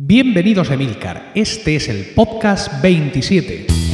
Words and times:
Bienvenidos 0.00 0.70
a 0.70 0.74
Emilcar, 0.74 1.32
este 1.34 1.74
es 1.74 1.88
el 1.88 2.14
podcast 2.14 2.80
27. 2.80 3.87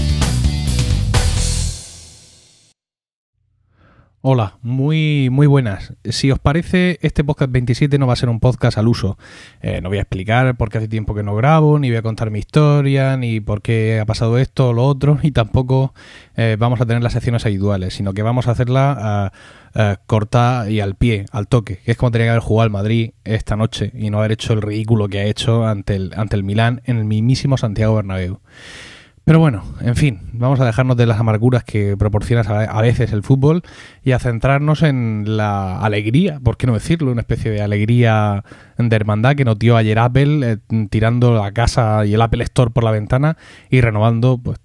Hola, 4.26 4.56
muy, 4.62 5.28
muy 5.30 5.46
buenas. 5.46 5.92
Si 6.04 6.30
os 6.30 6.38
parece, 6.38 6.98
este 7.02 7.22
podcast 7.22 7.52
27 7.52 7.98
no 7.98 8.06
va 8.06 8.14
a 8.14 8.16
ser 8.16 8.30
un 8.30 8.40
podcast 8.40 8.78
al 8.78 8.88
uso. 8.88 9.18
Eh, 9.60 9.82
no 9.82 9.90
voy 9.90 9.98
a 9.98 10.00
explicar 10.00 10.56
por 10.56 10.70
qué 10.70 10.78
hace 10.78 10.88
tiempo 10.88 11.14
que 11.14 11.22
no 11.22 11.36
grabo, 11.36 11.78
ni 11.78 11.90
voy 11.90 11.98
a 11.98 12.02
contar 12.02 12.30
mi 12.30 12.38
historia, 12.38 13.18
ni 13.18 13.40
por 13.40 13.60
qué 13.60 14.00
ha 14.00 14.06
pasado 14.06 14.38
esto 14.38 14.70
o 14.70 14.72
lo 14.72 14.86
otro, 14.86 15.18
y 15.22 15.30
tampoco 15.32 15.92
eh, 16.38 16.56
vamos 16.58 16.80
a 16.80 16.86
tener 16.86 17.02
las 17.02 17.12
secciones 17.12 17.44
habituales, 17.44 17.92
sino 17.92 18.14
que 18.14 18.22
vamos 18.22 18.48
a 18.48 18.52
hacerla 18.52 19.30
corta 20.06 20.70
y 20.70 20.80
al 20.80 20.94
pie, 20.94 21.26
al 21.30 21.46
toque, 21.46 21.80
que 21.84 21.90
es 21.90 21.98
como 21.98 22.10
tenía 22.10 22.28
que 22.28 22.30
haber 22.30 22.42
jugado 22.42 22.64
al 22.64 22.70
Madrid 22.70 23.10
esta 23.24 23.56
noche 23.56 23.92
y 23.92 24.08
no 24.08 24.20
haber 24.20 24.32
hecho 24.32 24.54
el 24.54 24.62
ridículo 24.62 25.08
que 25.08 25.18
ha 25.18 25.24
hecho 25.24 25.66
ante 25.66 25.96
el, 25.96 26.12
ante 26.16 26.36
el 26.36 26.44
Milán 26.44 26.80
en 26.86 26.96
el 26.96 27.04
mismísimo 27.04 27.58
Santiago 27.58 27.96
Bernabéu. 27.96 28.40
Pero 29.24 29.38
bueno, 29.38 29.64
en 29.80 29.96
fin, 29.96 30.20
vamos 30.34 30.60
a 30.60 30.66
dejarnos 30.66 30.98
de 30.98 31.06
las 31.06 31.18
amarguras 31.18 31.64
que 31.64 31.96
proporciona 31.96 32.42
a 32.42 32.82
veces 32.82 33.10
el 33.14 33.22
fútbol 33.22 33.62
y 34.04 34.12
a 34.12 34.18
centrarnos 34.18 34.82
en 34.82 35.24
la 35.38 35.80
alegría, 35.80 36.40
por 36.44 36.58
qué 36.58 36.66
no 36.66 36.74
decirlo, 36.74 37.10
una 37.10 37.22
especie 37.22 37.50
de 37.50 37.62
alegría 37.62 38.44
de 38.76 38.94
hermandad 38.94 39.34
que 39.34 39.46
nos 39.46 39.58
dio 39.58 39.78
ayer 39.78 39.98
Apple 39.98 40.52
eh, 40.52 40.86
tirando 40.90 41.32
la 41.32 41.52
casa 41.52 42.04
y 42.04 42.12
el 42.12 42.20
Apple 42.20 42.44
Store 42.44 42.70
por 42.70 42.84
la 42.84 42.90
ventana 42.90 43.38
y 43.70 43.80
renovando 43.80 44.36
pues 44.36 44.58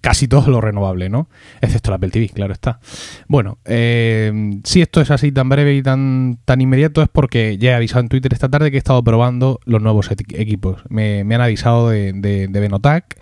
casi 0.00 0.28
todo 0.28 0.48
lo 0.48 0.60
renovable, 0.60 1.08
¿no? 1.08 1.28
Excepto 1.60 1.90
el 1.90 1.94
Apple 1.96 2.10
TV, 2.10 2.28
claro 2.28 2.52
está. 2.52 2.78
Bueno, 3.26 3.58
eh, 3.64 4.60
si 4.62 4.80
esto 4.80 5.00
es 5.00 5.10
así 5.10 5.32
tan 5.32 5.48
breve 5.48 5.74
y 5.74 5.82
tan, 5.82 6.38
tan 6.44 6.60
inmediato 6.60 7.02
es 7.02 7.08
porque 7.08 7.58
ya 7.58 7.72
he 7.72 7.74
avisado 7.74 8.02
en 8.02 8.08
Twitter 8.10 8.32
esta 8.32 8.48
tarde 8.48 8.70
que 8.70 8.76
he 8.76 8.78
estado 8.78 9.02
probando 9.02 9.58
los 9.64 9.82
nuevos 9.82 10.08
equipos. 10.12 10.84
Me, 10.88 11.22
han 11.22 11.40
avisado 11.40 11.88
de, 11.90 12.12
de, 12.12 12.46
de 12.46 12.60
Benotac 12.60 13.16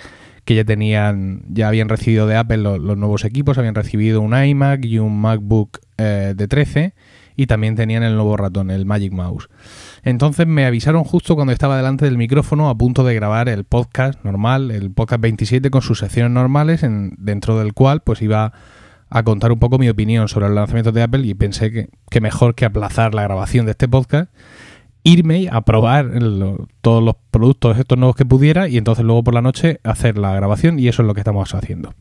que 0.46 0.54
ya 0.54 0.64
tenían, 0.64 1.42
ya 1.48 1.66
habían 1.66 1.88
recibido 1.88 2.28
de 2.28 2.36
Apple 2.36 2.58
los, 2.58 2.80
nuevos 2.80 3.24
equipos, 3.24 3.58
habían 3.58 3.74
recibido 3.74 4.20
un 4.20 4.32
iMac 4.32 4.84
y 4.84 5.00
un 5.00 5.20
MacBook 5.20 5.80
eh, 5.98 6.34
de 6.36 6.48
13 6.48 6.94
y 7.34 7.48
también 7.48 7.74
tenían 7.74 8.04
el 8.04 8.14
nuevo 8.14 8.36
ratón, 8.36 8.70
el 8.70 8.86
Magic 8.86 9.12
Mouse. 9.12 9.48
Entonces 10.04 10.46
me 10.46 10.64
avisaron 10.64 11.02
justo 11.02 11.34
cuando 11.34 11.52
estaba 11.52 11.76
delante 11.76 12.04
del 12.04 12.16
micrófono 12.16 12.68
a 12.68 12.78
punto 12.78 13.02
de 13.02 13.16
grabar 13.16 13.48
el 13.48 13.64
podcast 13.64 14.24
normal, 14.24 14.70
el 14.70 14.92
podcast 14.92 15.20
27 15.20 15.68
con 15.70 15.82
sus 15.82 15.98
secciones 15.98 16.30
normales, 16.30 16.84
en, 16.84 17.16
dentro 17.18 17.58
del 17.58 17.74
cual 17.74 18.02
pues 18.02 18.22
iba 18.22 18.52
a 19.10 19.22
contar 19.24 19.50
un 19.50 19.58
poco 19.58 19.78
mi 19.78 19.88
opinión 19.88 20.28
sobre 20.28 20.46
el 20.46 20.54
lanzamiento 20.54 20.92
de 20.92 21.02
Apple 21.02 21.26
y 21.26 21.34
pensé 21.34 21.90
que 22.08 22.20
mejor 22.20 22.54
que 22.54 22.66
aplazar 22.66 23.14
la 23.14 23.22
grabación 23.24 23.66
de 23.66 23.72
este 23.72 23.88
podcast 23.88 24.30
irme 25.06 25.48
a 25.52 25.60
probar 25.60 26.10
todos 26.80 27.02
los 27.02 27.14
productos 27.30 27.78
estos 27.78 27.96
nuevos 27.96 28.16
que 28.16 28.24
pudiera 28.24 28.68
y 28.68 28.76
entonces 28.76 29.04
luego 29.04 29.22
por 29.22 29.34
la 29.34 29.40
noche 29.40 29.78
hacer 29.84 30.18
la 30.18 30.34
grabación 30.34 30.80
y 30.80 30.88
eso 30.88 31.02
es 31.02 31.06
lo 31.06 31.14
que 31.14 31.20
estamos 31.20 31.54
haciendo. 31.54 31.94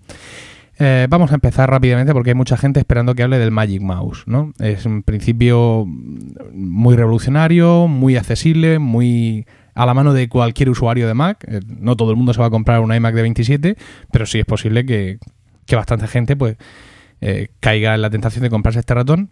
Eh, 0.79 1.05
vamos 1.07 1.31
a 1.31 1.35
empezar 1.35 1.69
rápidamente 1.69 2.13
porque 2.13 2.31
hay 2.31 2.35
mucha 2.35 2.57
gente 2.57 2.79
esperando 2.79 3.13
que 3.13 3.21
hable 3.21 3.37
del 3.37 3.51
Magic 3.51 3.81
Mouse, 3.81 4.23
¿no? 4.25 4.53
Es 4.59 4.85
un 4.87 5.03
principio 5.03 5.85
muy 5.85 6.95
revolucionario, 6.95 7.87
muy 7.87 8.17
accesible, 8.17 8.79
muy 8.79 9.45
a 9.75 9.85
la 9.85 9.93
mano 9.93 10.11
de 10.13 10.27
cualquier 10.27 10.71
usuario 10.71 11.07
de 11.07 11.13
Mac. 11.13 11.45
Eh, 11.47 11.59
no 11.67 11.95
todo 11.95 12.09
el 12.09 12.17
mundo 12.17 12.33
se 12.33 12.41
va 12.41 12.47
a 12.47 12.49
comprar 12.49 12.81
un 12.81 12.93
iMac 12.93 13.13
de 13.13 13.21
27, 13.21 13.77
pero 14.11 14.25
sí 14.25 14.39
es 14.39 14.45
posible 14.45 14.83
que, 14.85 15.19
bastante 15.71 16.07
gente 16.07 16.35
pues 16.35 16.57
eh, 17.21 17.49
caiga 17.59 17.93
en 17.93 18.01
la 18.01 18.09
tentación 18.09 18.41
de 18.41 18.49
comprarse 18.49 18.79
este 18.79 18.95
ratón 18.95 19.29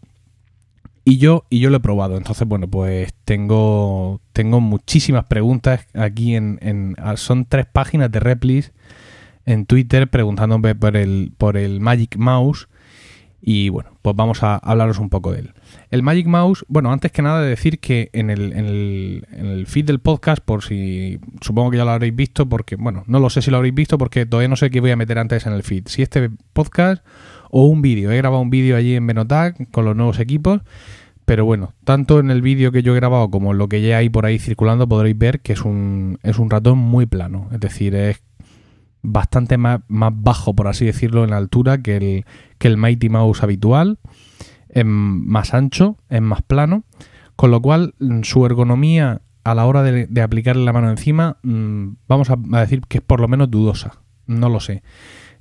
y 1.06 1.18
yo, 1.18 1.46
y 1.50 1.60
yo 1.60 1.70
lo 1.70 1.78
he 1.78 1.82
probado. 1.82 2.18
Entonces, 2.18 2.48
bueno, 2.48 2.68
pues 2.68 3.14
tengo, 3.26 4.22
tengo 4.32 4.62
muchísimas 4.62 5.26
preguntas 5.26 5.88
aquí 5.94 6.36
en, 6.36 6.60
en 6.62 6.96
Son 7.18 7.46
tres 7.46 7.66
páginas 7.66 8.12
de 8.12 8.20
replis 8.20 8.72
en 9.46 9.66
Twitter 9.66 10.10
preguntándome 10.10 10.76
por 10.76 10.96
el, 10.96 11.34
por 11.38 11.58
el 11.58 11.80
Magic 11.82 12.16
Mouse. 12.18 12.68
Y 13.46 13.68
bueno, 13.68 13.98
pues 14.02 14.16
vamos 14.16 14.42
a 14.42 14.56
hablaros 14.56 15.00
un 15.00 15.10
poco 15.10 15.34
de 15.34 15.40
él. 15.40 15.54
El 15.92 16.02
Magic 16.02 16.28
Mouse, 16.28 16.64
bueno, 16.70 16.94
antes 16.94 17.12
que 17.12 17.22
nada 17.22 17.42
de 17.42 17.50
decir 17.50 17.80
que 17.80 18.10
en 18.14 18.30
el, 18.30 18.54
en 18.54 18.66
el, 18.66 19.28
en 19.34 19.48
el 19.48 19.68
feed 19.68 19.84
del 19.84 20.00
podcast, 20.00 20.42
por 20.42 20.64
si 20.64 21.20
supongo 21.42 21.72
que 21.72 21.78
ya 21.78 21.84
lo 21.84 21.92
habréis 21.92 22.16
visto, 22.16 22.48
porque, 22.48 22.78
bueno, 22.78 23.04
no 23.06 23.20
lo 23.20 23.30
sé 23.30 23.42
si 23.42 23.52
lo 23.52 23.58
habréis 23.58 23.76
visto 23.76 23.98
porque 23.98 24.26
todavía 24.26 24.48
no 24.48 24.56
sé 24.56 24.70
qué 24.70 24.80
voy 24.80 24.92
a 24.92 24.96
meter 24.96 25.20
antes 25.20 25.46
en 25.46 25.52
el 25.52 25.64
feed. 25.64 25.88
Si 25.88 26.02
este 26.02 26.30
podcast 26.54 27.04
o 27.56 27.68
un 27.68 27.84
vídeo. 27.84 28.12
He 28.12 28.18
grabado 28.18 28.42
un 28.42 28.50
vídeo 28.50 28.76
allí 28.76 28.96
en 28.96 29.06
Benotac 29.06 29.70
con 29.70 29.86
los 29.86 29.96
nuevos 29.96 30.20
equipos. 30.20 30.62
Pero 31.24 31.46
bueno, 31.46 31.74
tanto 31.84 32.20
en 32.20 32.32
el 32.32 32.42
vídeo 32.42 32.72
que 32.72 32.82
yo 32.82 32.94
he 32.94 32.96
grabado 32.96 33.30
como 33.30 33.52
en 33.52 33.60
lo 33.60 33.70
que 33.70 33.80
ya 33.80 33.98
hay 33.98 34.10
por 34.10 34.26
ahí 34.26 34.40
circulando 34.40 34.90
podréis 34.90 35.16
ver 35.16 35.40
que 35.40 35.54
es 35.54 35.62
un, 35.62 36.18
es 36.24 36.40
un 36.40 36.50
ratón 36.50 36.80
muy 36.80 37.06
plano. 37.06 37.50
Es 37.54 37.60
decir, 37.60 37.94
es 37.94 38.24
bastante 39.04 39.58
más, 39.60 39.82
más 39.88 40.12
bajo, 40.16 40.56
por 40.56 40.68
así 40.68 40.86
decirlo, 40.86 41.24
en 41.24 41.32
altura 41.32 41.78
que 41.78 41.98
el, 41.98 42.26
que 42.58 42.68
el 42.68 42.78
Mighty 42.78 43.10
Mouse 43.10 43.44
habitual. 43.44 44.00
Es 44.70 44.84
más 44.84 45.54
ancho, 45.54 45.98
es 46.10 46.24
más 46.24 46.42
plano. 46.42 46.86
Con 47.36 47.52
lo 47.52 47.62
cual, 47.62 47.94
su 48.24 48.48
ergonomía 48.48 49.22
a 49.44 49.54
la 49.54 49.68
hora 49.68 49.84
de, 49.84 50.08
de 50.08 50.22
aplicarle 50.24 50.66
la 50.66 50.74
mano 50.74 50.90
encima, 50.90 51.38
mm, 51.44 51.88
vamos 52.08 52.32
a 52.32 52.60
decir 52.62 52.82
que 52.88 52.98
es 52.98 53.04
por 53.04 53.20
lo 53.20 53.28
menos 53.28 53.52
dudosa. 53.52 54.02
No 54.26 54.50
lo 54.50 54.60
sé. 54.60 54.82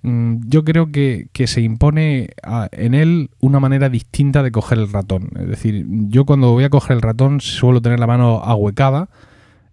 Mm, 0.03 0.41
yo 0.49 0.65
creo 0.65 0.91
que, 0.91 1.29
se 1.47 1.61
impone 1.61 2.31
en 2.73 2.95
él 2.95 3.31
una 3.41 3.61
manera 3.61 3.89
distinta 3.89 4.43
de 4.43 4.51
coger 4.51 4.79
el 4.79 4.93
ratón. 4.93 5.31
Es 5.39 5.49
decir, 5.49 5.87
yo 5.89 6.25
cuando 6.25 6.51
voy 6.53 6.65
a 6.65 6.71
coger 6.71 6.97
el 6.97 7.03
ratón 7.03 7.41
suelo 7.41 7.81
tener 7.81 8.01
la 8.01 8.07
mano 8.07 8.43
ahuecada, 8.45 9.09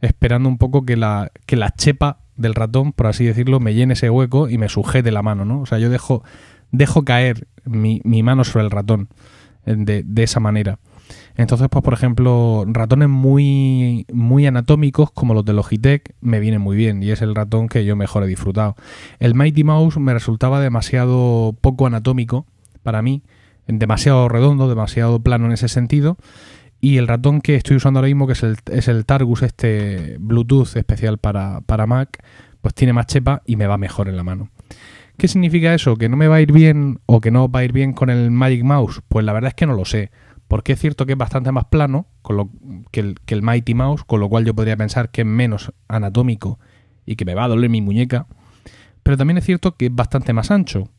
esperando 0.02 0.48
un 0.48 0.58
poco 0.58 0.86
que 0.86 0.96
la, 0.96 1.32
que 1.46 1.56
la 1.56 1.72
chepa 1.72 2.20
del 2.38 2.56
ratón, 2.56 2.94
por 2.94 3.08
así 3.08 3.26
decirlo, 3.26 3.60
me 3.60 3.74
llene 3.74 3.94
ese 3.94 4.10
hueco 4.10 4.50
y 4.50 4.58
me 4.58 4.70
sujete 4.70 5.12
la 5.12 5.24
mano, 5.24 5.46
¿no? 5.46 5.62
O 5.62 5.66
sea, 5.66 5.80
yo 5.80 5.90
dejo, 5.90 6.24
dejo 6.72 7.04
caer 7.04 7.48
mi, 7.66 8.02
mi 8.04 8.24
mano 8.24 8.44
sobre 8.44 8.66
el 8.66 8.72
ratón 8.72 9.10
eh, 9.66 9.76
de, 9.78 10.04
de 10.04 10.24
esa 10.24 10.40
manera. 10.40 10.80
Entonces, 11.40 11.70
pues 11.72 11.86
por 11.86 11.94
ejemplo, 11.94 12.66
ratones 12.68 13.08
muy, 13.08 14.06
muy 14.12 14.46
anatómicos 14.46 15.10
como 15.10 15.34
los 15.34 15.46
de 15.46 15.54
Logitech 15.54 16.14
me 16.20 16.42
vienen 16.42 16.60
muy 16.60 16.76
bien 16.76 17.02
y 17.02 17.12
es 17.12 17.22
el 17.22 17.34
ratón 17.34 17.70
que 17.70 17.86
yo 17.86 17.96
mejor 17.96 18.24
he 18.24 18.28
disfrutado. 18.28 18.76
El 19.20 19.36
Mighty 19.36 19.64
Mouse 19.64 19.98
me 20.00 20.14
resultaba 20.14 20.60
demasiado 20.60 21.56
poco 21.62 21.88
anatómico 21.88 22.46
para 22.84 23.02
mí, 23.02 23.24
demasiado 23.68 24.28
redondo, 24.28 24.68
demasiado 24.68 25.22
plano 25.22 25.46
en 25.46 25.54
ese 25.54 25.70
sentido. 25.70 26.18
Y 26.82 26.98
el 26.98 27.08
ratón 27.08 27.40
que 27.40 27.56
estoy 27.56 27.78
usando 27.78 28.00
ahora 28.00 28.08
mismo, 28.08 28.28
que 28.28 28.34
es 28.34 28.44
el, 28.44 28.58
es 28.70 28.90
el 28.90 29.06
Targus, 29.06 29.42
este 29.42 30.18
Bluetooth 30.20 30.76
especial 30.76 31.20
para, 31.20 31.62
para 31.62 31.88
Mac, 31.88 32.22
pues 32.60 32.74
tiene 32.74 32.92
más 32.92 33.06
chepa 33.06 33.44
y 33.46 33.56
me 33.56 33.66
va 33.66 33.78
mejor 33.78 34.10
en 34.10 34.18
la 34.18 34.26
mano. 34.26 34.50
¿Qué 35.18 35.30
significa 35.30 35.74
eso? 35.74 35.96
¿Que 35.96 36.10
no 36.10 36.18
me 36.18 36.28
va 36.28 36.36
a 36.36 36.42
ir 36.42 36.52
bien 36.52 37.00
o 37.06 37.22
que 37.22 37.32
no 37.32 37.50
va 37.50 37.62
a 37.62 37.64
ir 37.64 37.72
bien 37.72 37.94
con 37.94 38.10
el 38.10 38.30
Magic 38.30 38.66
Mouse? 38.66 39.00
Pues 39.08 39.24
la 39.24 39.32
verdad 39.32 39.50
es 39.50 39.56
que 39.56 39.66
no 39.66 39.74
lo 39.74 39.86
sé 39.86 40.12
porque 40.50 40.74
es 40.74 40.80
cierto 40.80 41.06
que 41.06 41.14
es 41.14 41.18
bastante 41.18 41.52
más 41.52 41.66
plano 41.66 42.08
con 42.24 42.36
lo, 42.36 42.50
que, 42.92 43.00
el, 43.00 43.20
que 43.26 43.36
el 43.36 43.44
Mighty 43.44 43.76
Mouse, 43.76 44.04
con 44.04 44.20
lo 44.20 44.28
cual 44.28 44.46
yo 44.46 44.56
podría 44.56 44.76
pensar 44.76 45.12
que 45.12 45.22
es 45.22 45.28
menos 45.28 45.72
anatómico 45.88 46.60
y 47.06 47.16
que 47.16 47.24
me 47.24 47.36
va 47.36 47.44
a 47.46 47.48
doler 47.48 47.70
mi 47.70 47.82
muñeca, 47.82 48.26
pero 49.04 49.16
también 49.16 49.38
es 49.38 49.46
cierto 49.46 49.78
que 49.78 49.86
es 49.86 49.96
bastante 49.96 50.34
más 50.34 50.50
ancho 50.50 50.90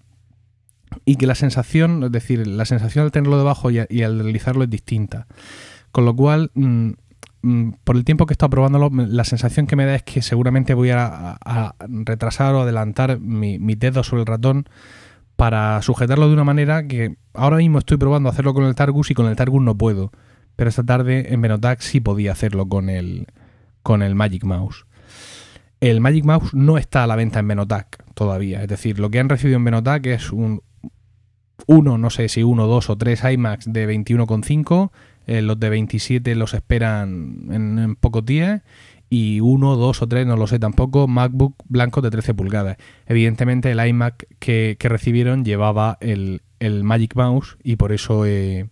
y 1.04 1.16
que 1.16 1.26
la 1.26 1.34
sensación, 1.34 2.04
es 2.04 2.12
decir, 2.12 2.46
la 2.46 2.64
sensación 2.64 3.04
al 3.04 3.10
tenerlo 3.10 3.38
debajo 3.38 3.72
y, 3.72 3.78
al 3.78 4.18
deslizarlo 4.18 4.62
es 4.62 4.70
distinta. 4.70 5.26
Con 5.90 6.04
lo 6.04 6.14
cual, 6.14 6.52
mm, 6.54 6.90
mm, 7.42 7.70
por 7.82 7.96
el 7.96 8.04
tiempo 8.04 8.26
que 8.26 8.32
he 8.32 8.34
estado 8.34 8.50
probándolo, 8.50 8.88
la 8.92 9.24
sensación 9.24 9.66
que 9.66 9.74
me 9.74 9.84
da 9.84 9.96
es 9.96 10.04
que 10.04 10.22
seguramente 10.22 10.74
voy 10.74 10.90
a, 10.90 11.38
retrasar 12.04 12.54
o 12.54 12.62
adelantar 12.62 13.18
mi, 13.18 13.58
mi 13.58 13.74
dedo 13.74 14.04
sobre 14.04 14.22
el 14.22 14.26
ratón 14.26 14.68
para 15.40 15.80
sujetarlo 15.80 16.28
de 16.28 16.34
una 16.34 16.44
manera 16.44 16.86
que 16.86 17.16
ahora 17.32 17.56
mismo 17.56 17.78
estoy 17.78 17.96
probando 17.96 18.28
hacerlo 18.28 18.52
con 18.52 18.64
el 18.64 18.74
Targus 18.74 19.10
y 19.10 19.14
con 19.14 19.24
el 19.24 19.36
Targus 19.36 19.62
no 19.62 19.74
puedo. 19.74 20.12
Pero 20.54 20.68
esta 20.68 20.84
tarde 20.84 21.32
en 21.32 21.40
Benotac 21.40 21.80
sí 21.80 21.98
podía 21.98 22.32
hacerlo 22.32 22.68
con 22.68 22.90
el, 22.90 23.26
con 23.82 24.02
el 24.02 24.14
Magic 24.14 24.44
Mouse. 24.44 24.84
El 25.80 26.02
Magic 26.02 26.26
Mouse 26.26 26.52
no 26.52 26.76
está 26.76 27.04
a 27.04 27.06
la 27.06 27.16
venta 27.16 27.38
en 27.38 27.48
Benotac 27.48 28.04
todavía. 28.12 28.60
Es 28.60 28.68
decir, 28.68 28.98
lo 28.98 29.10
que 29.10 29.18
han 29.18 29.30
recibido 29.30 29.56
en 29.56 29.64
Benotac 29.64 30.04
es 30.08 30.30
un 30.30 30.60
uno, 31.66 31.96
no 31.96 32.10
sé 32.10 32.28
si 32.28 32.42
uno, 32.42 32.66
dos 32.66 32.90
o 32.90 32.98
tres 32.98 33.24
iMacs 33.24 33.72
de 33.72 33.88
21,5. 33.88 34.90
Eh, 35.26 35.40
los 35.40 35.58
de 35.58 35.70
27 35.70 36.34
los 36.34 36.52
esperan 36.52 37.46
en, 37.50 37.78
en 37.78 37.96
pocos 37.96 38.26
días 38.26 38.60
y 39.12 39.40
uno, 39.40 39.74
dos 39.74 40.02
o 40.02 40.08
tres, 40.08 40.24
no 40.24 40.36
lo 40.36 40.46
sé 40.46 40.60
tampoco, 40.60 41.08
MacBook 41.08 41.56
blancos 41.68 42.04
de 42.04 42.10
13 42.10 42.32
pulgadas. 42.32 42.76
Evidentemente 43.06 43.72
el 43.72 43.84
iMac 43.84 44.28
que, 44.38 44.76
recibieron 44.78 45.44
llevaba 45.44 45.98
el, 46.00 46.40
Magic 46.84 47.16
Mouse 47.16 47.58
y 47.64 47.74
por 47.74 47.90
eso 47.90 48.24
he, 48.24 48.70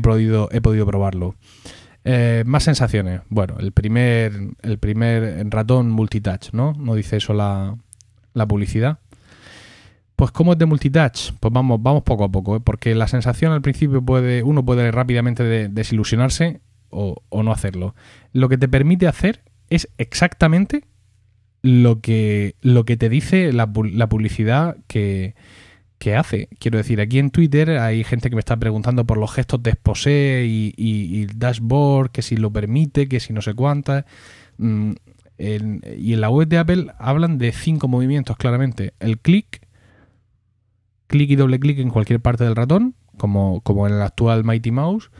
podido, 0.00 0.48
he 0.52 0.60
podido 0.60 0.86
probarlo. 0.86 1.34
Eh, 2.04 2.44
más 2.46 2.62
sensaciones. 2.62 3.22
Bueno, 3.28 3.56
el 3.58 3.72
primer, 3.72 4.32
el 4.62 4.78
primer 4.78 5.44
ratón 5.50 5.90
multitouch, 5.90 6.52
¿no? 6.52 6.72
No 6.78 6.94
dice 6.94 7.16
eso 7.16 7.34
la, 7.34 7.76
publicidad. 8.46 9.00
Pues 10.14 10.30
¿cómo 10.30 10.52
es 10.52 10.58
de 10.58 10.66
multitouch? 10.66 11.32
Pues 11.40 11.52
vamos, 11.52 11.82
vamos 11.82 12.04
poco 12.04 12.22
a 12.24 12.28
poco, 12.30 12.56
¿eh? 12.56 12.60
porque 12.60 12.94
la 12.94 13.08
sensación 13.08 13.52
al 13.52 13.62
principio 13.62 14.02
puede, 14.02 14.44
uno 14.44 14.64
puede 14.64 14.92
rápidamente 14.92 15.68
desilusionarse 15.68 16.60
o, 16.90 17.16
o, 17.28 17.42
no 17.42 17.50
hacerlo. 17.50 17.96
Lo 18.32 18.48
que 18.48 18.56
te 18.56 18.68
permite 18.68 19.08
hacer 19.08 19.42
es 19.70 19.88
exactamente 19.98 20.84
lo 21.62 22.00
que, 22.00 22.54
lo 22.60 22.84
que 22.84 22.96
te 22.96 23.08
dice 23.08 23.52
la, 23.52 23.70
publicidad 23.72 24.76
que, 24.86 25.34
hace. 26.16 26.48
Quiero 26.58 26.78
decir, 26.78 27.00
aquí 27.00 27.18
en 27.18 27.30
Twitter 27.30 27.70
hay 27.78 28.04
gente 28.04 28.30
que 28.30 28.36
me 28.36 28.40
está 28.40 28.56
preguntando 28.56 29.04
por 29.04 29.18
los 29.18 29.32
gestos 29.32 29.62
de 29.62 29.70
expose 29.70 30.44
y, 30.46 31.22
el 31.22 31.38
dashboard, 31.38 32.10
que 32.10 32.22
si 32.22 32.36
lo 32.36 32.50
permite, 32.50 33.08
que 33.08 33.20
si 33.20 33.32
no 33.32 33.42
sé 33.42 33.54
cuántas. 33.54 34.04
Mm, 34.56 34.92
y 35.38 36.12
en 36.14 36.20
la 36.20 36.30
web 36.30 36.48
de 36.48 36.58
Apple 36.58 36.86
hablan 36.98 37.38
de 37.38 37.52
cinco 37.52 37.88
movimientos 37.88 38.36
claramente. 38.36 38.94
El 39.00 39.18
clic, 39.18 39.66
clic 41.06 41.30
y 41.30 41.36
doble 41.36 41.60
clic 41.60 41.78
en 41.78 41.90
cualquier 41.90 42.20
parte 42.20 42.44
del 42.44 42.56
ratón, 42.56 42.94
como, 43.16 43.60
como 43.60 43.86
en 43.86 43.94
el 43.94 44.02
actual 44.02 44.44
Mighty 44.44 44.70
Mouse. 44.70 45.10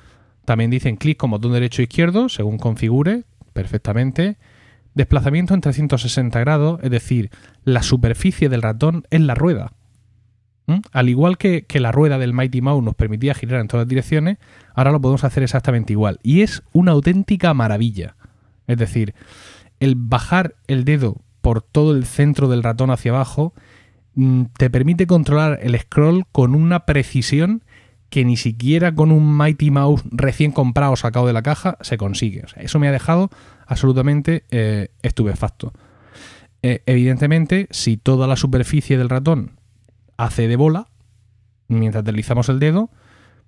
También 0.44 0.70
dicen 0.70 0.96
clic 0.96 1.18
con 1.18 1.30
botón 1.30 1.52
derecho 1.52 1.82
e 1.82 1.84
izquierdo, 1.84 2.28
según 2.30 2.56
configure 2.58 3.24
perfectamente. 3.58 4.37
Desplazamiento 4.94 5.52
en 5.52 5.60
360 5.60 6.38
grados, 6.38 6.78
es 6.81 6.90
decir, 6.93 7.31
la 7.64 7.82
superficie 7.82 8.49
del 8.49 8.62
ratón 8.62 9.02
es 9.10 9.20
la 9.20 9.34
rueda. 9.34 9.72
¿Mm? 10.66 10.78
Al 10.93 11.08
igual 11.08 11.38
que, 11.38 11.64
que, 11.66 11.81
la 11.81 11.90
rueda 11.90 12.19
del 12.19 12.34
Mighty 12.34 12.60
Mouse 12.60 12.84
nos 12.84 12.94
permitía 12.94 13.34
girar 13.34 13.60
en 13.60 13.66
todas 13.66 13.88
direcciones, 13.88 14.38
ahora 14.75 14.93
lo 14.93 15.00
podemos 15.00 15.25
hacer 15.25 15.43
exactamente 15.43 15.93
igual. 15.93 16.20
Y 16.22 16.43
es 16.43 16.62
una 16.72 16.93
auténtica 16.93 17.52
maravilla. 17.52 18.14
Es 18.69 18.76
decir, 18.78 19.12
el 19.81 19.96
bajar 19.96 20.55
el 20.69 20.84
dedo 20.84 21.16
por 21.40 21.60
todo 21.62 21.96
el 21.96 22.05
centro 22.05 22.46
del 22.46 22.62
ratón 22.62 22.93
hacia 22.93 23.10
abajo 23.10 23.55
mm, 24.14 24.43
te 24.56 24.70
permite 24.70 25.08
controlar 25.08 25.58
el 25.62 25.76
scroll 25.76 26.26
con 26.31 26.55
una 26.55 26.87
precisión 26.87 27.64
que 28.10 28.25
ni 28.25 28.37
siquiera 28.37 28.94
con 28.94 29.12
un 29.12 29.37
Mighty 29.37 29.70
Mouse 29.70 30.02
recién 30.10 30.52
comprado 30.52 30.93
o 30.93 30.96
sacado 30.96 31.26
de 31.26 31.32
la 31.32 31.43
caja 31.43 31.76
se 31.81 31.99
consigue. 31.99 32.44
eso 32.56 32.78
me 32.78 32.88
ha 32.88 32.93
dejado 32.93 33.31
absolutamente 33.66 34.44
eh, 34.50 34.88
estupefacto. 35.02 35.72
Eh, 36.62 36.82
evidentemente, 36.87 37.69
si 37.70 37.96
toda 37.96 38.26
la 38.26 38.37
superficie 38.37 38.99
del 38.99 39.08
ratón 39.08 39.58
hace 40.16 40.49
de 40.49 40.56
bola, 40.56 40.88
mientras 41.69 42.02
deslizamos 42.02 42.49
el 42.49 42.58
dedo, 42.58 42.90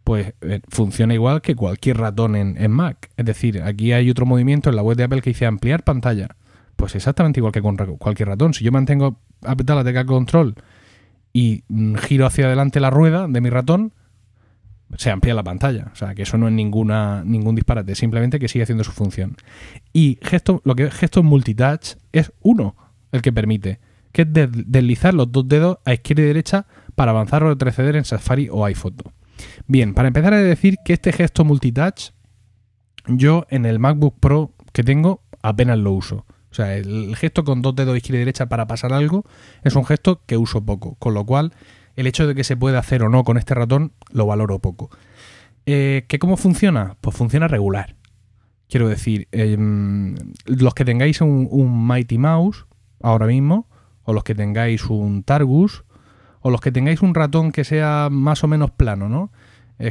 pues 0.04 0.34
eh, 0.42 0.60
funciona 0.68 1.14
igual 1.14 1.40
que 1.40 1.56
cualquier 1.56 1.98
ratón 1.98 2.36
en, 2.36 2.70
Mac. 2.70 3.10
Es 3.16 3.24
decir, 3.24 3.62
aquí 3.62 3.92
hay 3.92 4.10
otro 4.10 4.26
movimiento 4.26 4.70
en 4.70 4.76
la 4.76 4.82
web 4.82 4.96
de 4.96 5.04
Apple 5.04 5.22
que 5.22 5.30
dice 5.30 5.46
ampliar 5.46 5.84
pantalla. 5.84 6.36
Pues 6.76 6.94
exactamente 6.94 7.40
igual 7.40 7.52
que 7.52 7.62
con 7.62 7.76
cualquier 7.76 8.28
ratón. 8.28 8.54
Si 8.54 8.64
yo 8.64 8.72
mantengo 8.72 9.18
apretada 9.42 9.80
la 9.80 9.84
tecla 9.84 10.04
control 10.04 10.54
y 11.32 11.64
mm, 11.68 11.96
giro 11.96 12.26
hacia 12.26 12.46
adelante 12.46 12.80
la 12.80 12.90
rueda 12.90 13.26
de 13.28 13.40
mi 13.40 13.50
ratón, 13.50 13.92
se 14.96 15.10
amplía 15.10 15.34
la 15.34 15.42
pantalla. 15.42 15.90
O 15.92 15.96
sea, 15.96 16.14
que 16.14 16.22
eso 16.22 16.38
no 16.38 16.48
es 16.48 16.54
ninguna, 16.54 17.22
ningún 17.24 17.54
disparate, 17.54 17.94
simplemente 17.94 18.38
que 18.38 18.48
sigue 18.48 18.62
haciendo 18.62 18.84
su 18.84 18.92
función. 18.92 19.36
Y 19.92 20.18
gesto, 20.22 20.62
lo 20.64 20.74
que 20.74 20.90
multitouch 21.22 21.96
es 22.12 22.32
uno 22.40 22.76
el 23.12 23.22
que 23.22 23.32
permite, 23.32 23.80
que 24.12 24.22
es 24.22 24.28
deslizar 24.30 25.14
los 25.14 25.30
dos 25.30 25.48
dedos 25.48 25.78
a 25.84 25.94
izquierda 25.94 26.22
y 26.22 26.26
derecha 26.26 26.66
para 26.94 27.12
avanzar 27.12 27.42
o 27.42 27.48
retroceder 27.48 27.96
en 27.96 28.04
Safari 28.04 28.48
o 28.50 28.64
iPhoto. 28.64 29.12
Bien, 29.66 29.94
para 29.94 30.08
empezar 30.08 30.34
a 30.34 30.38
decir 30.38 30.76
que 30.84 30.92
este 30.92 31.12
gesto 31.12 31.44
multitouch, 31.44 32.10
yo 33.06 33.46
en 33.50 33.66
el 33.66 33.78
MacBook 33.78 34.18
Pro 34.20 34.52
que 34.72 34.84
tengo 34.84 35.22
apenas 35.42 35.78
lo 35.78 35.92
uso. 35.92 36.26
O 36.50 36.54
sea, 36.54 36.76
el 36.76 37.14
gesto 37.16 37.44
con 37.44 37.62
dos 37.62 37.76
dedos 37.76 37.96
izquierda 37.96 38.18
y 38.18 38.20
derecha 38.20 38.46
para 38.46 38.66
pasar 38.66 38.92
algo 38.92 39.24
es 39.62 39.76
un 39.76 39.84
gesto 39.84 40.22
que 40.26 40.36
uso 40.36 40.64
poco, 40.64 40.96
con 40.96 41.14
lo 41.14 41.24
cual 41.24 41.52
el 42.00 42.06
hecho 42.06 42.26
de 42.26 42.34
que 42.34 42.44
se 42.44 42.56
pueda 42.56 42.78
hacer 42.78 43.02
o 43.02 43.08
no 43.08 43.24
con 43.24 43.36
este 43.36 43.54
ratón 43.54 43.92
lo 44.10 44.26
valoro 44.26 44.58
poco. 44.58 44.90
Eh, 45.66 46.06
¿Que 46.08 46.18
¿Cómo 46.18 46.36
funciona? 46.36 46.96
Pues 47.00 47.14
funciona 47.14 47.46
regular. 47.46 47.96
Quiero 48.68 48.88
decir, 48.88 49.28
em, 49.32 50.14
los 50.46 50.74
que 50.74 50.84
tengáis 50.84 51.20
un, 51.20 51.46
un, 51.50 51.86
Mighty 51.86 52.18
Mouse 52.18 52.66
ahora 53.02 53.26
mismo, 53.26 53.68
o 54.04 54.12
los 54.12 54.24
que 54.24 54.34
tengáis 54.34 54.86
un 54.86 55.24
Targus, 55.24 55.84
o 56.40 56.50
los 56.50 56.60
que 56.60 56.72
tengáis 56.72 57.02
un 57.02 57.14
ratón 57.14 57.52
que 57.52 57.64
sea 57.64 58.08
más 58.10 58.42
o 58.44 58.48
menos 58.48 58.70
plano, 58.70 59.08
¿no? 59.08 59.30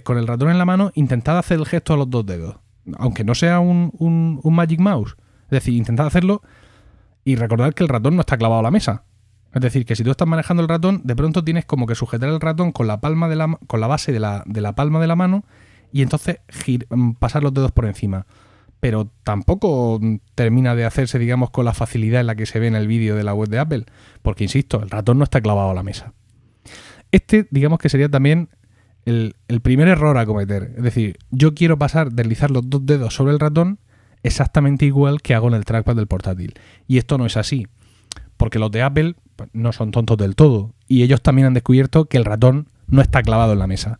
con 0.03 0.19
el 0.19 0.27
ratón 0.27 0.51
en 0.51 0.59
la 0.59 0.65
mano, 0.65 0.91
intentad 0.93 1.39
hacer 1.39 1.57
el 1.57 1.65
gesto 1.65 1.95
a 1.95 1.97
los 1.97 2.09
dos 2.09 2.23
dedos. 2.23 2.57
Aunque 2.97 3.23
no 3.23 3.33
sea 3.33 3.59
un, 3.59 3.91
un, 3.97 4.53
Magic 4.53 4.79
Mouse. 4.79 5.15
Es 5.45 5.49
decir, 5.49 5.73
intentad 5.73 6.05
hacerlo 6.05 6.43
y 7.23 7.35
recordad 7.35 7.73
que 7.73 7.83
el 7.83 7.89
ratón 7.89 8.15
no 8.15 8.21
está 8.21 8.37
clavado 8.37 8.59
a 8.59 8.63
la 8.63 8.71
mesa. 8.71 9.05
Es 9.53 9.61
decir, 9.61 9.85
que 9.85 9.95
si 9.95 10.03
tú 10.03 10.11
estás 10.11 10.27
manejando 10.27 10.61
el 10.61 10.69
ratón, 10.69 11.01
de 11.03 11.15
pronto 11.15 11.43
tienes 11.43 11.65
como 11.65 11.87
que 11.87 11.95
sujetar 11.95 12.29
el 12.29 12.39
ratón 12.39 12.71
con 12.71 12.87
la 12.87 13.01
palma 13.01 13.27
de 13.27 13.35
la, 13.35 13.57
con 13.67 13.79
la 13.79 13.87
base 13.87 14.11
de 14.11 14.19
la, 14.19 14.43
de 14.45 14.61
la 14.61 14.75
palma 14.75 14.99
de 14.99 15.07
la 15.07 15.15
mano 15.15 15.43
y 15.91 16.01
entonces 16.01 16.37
mm, 16.89 17.13
pasar 17.13 17.43
los 17.43 17.53
dedos 17.53 17.71
por 17.71 17.85
encima. 17.85 18.25
Pero 18.79 19.11
tampoco 19.23 19.99
termina 20.35 20.75
de 20.75 20.85
hacerse, 20.85 21.19
digamos, 21.19 21.49
con 21.49 21.65
la 21.65 21.73
facilidad 21.73 22.21
en 22.21 22.27
la 22.27 22.35
que 22.35 22.45
se 22.45 22.59
ve 22.59 22.67
en 22.67 22.75
el 22.75 22.87
vídeo 22.87 23.15
de 23.15 23.23
la 23.23 23.33
web 23.33 23.49
de 23.49 23.59
Apple. 23.59 23.85
Porque, 24.21 24.45
insisto, 24.45 24.81
el 24.81 24.89
ratón 24.89 25.17
no 25.17 25.25
está 25.25 25.41
clavado 25.41 25.71
a 25.71 25.73
la 25.73 25.83
mesa. 25.83 26.13
Este, 27.11 27.47
digamos 27.51 27.79
que 27.79 27.89
sería 27.89 28.07
también 28.07 28.49
el, 29.05 29.35
primer 29.61 29.87
error 29.87 30.17
a 30.17 30.25
cometer. 30.25 30.73
Es 30.77 30.83
decir, 30.83 31.17
yo 31.31 31.55
quiero 31.55 31.77
pasar, 31.77 32.13
deslizar 32.13 32.51
los 32.51 32.69
dos 32.69 32.85
dedos 32.85 33.13
sobre 33.13 33.33
el 33.33 33.39
ratón 33.39 33.79
exactamente 34.23 34.85
igual 34.85 35.21
que 35.21 35.33
hago 35.33 35.47
en 35.47 35.55
el 35.55 35.65
trackpad 35.65 35.95
del 35.95 36.07
portátil. 36.07 36.53
Y 36.87 36.99
esto 36.99 37.17
no 37.17 37.25
es 37.25 37.35
así. 37.35 37.67
Porque 38.37 38.59
los 38.59 38.71
de 38.71 38.83
Apple 38.83 39.15
no 39.53 39.71
son 39.71 39.91
tontos 39.91 40.17
del 40.17 40.35
todo. 40.35 40.73
Y 40.87 41.03
ellos 41.03 41.21
también 41.21 41.47
han 41.47 41.53
descubierto 41.53 42.05
que 42.05 42.17
el 42.17 42.25
ratón 42.25 42.67
no 42.87 43.01
está 43.01 43.21
clavado 43.21 43.53
en 43.53 43.59
la 43.59 43.67
mesa. 43.67 43.99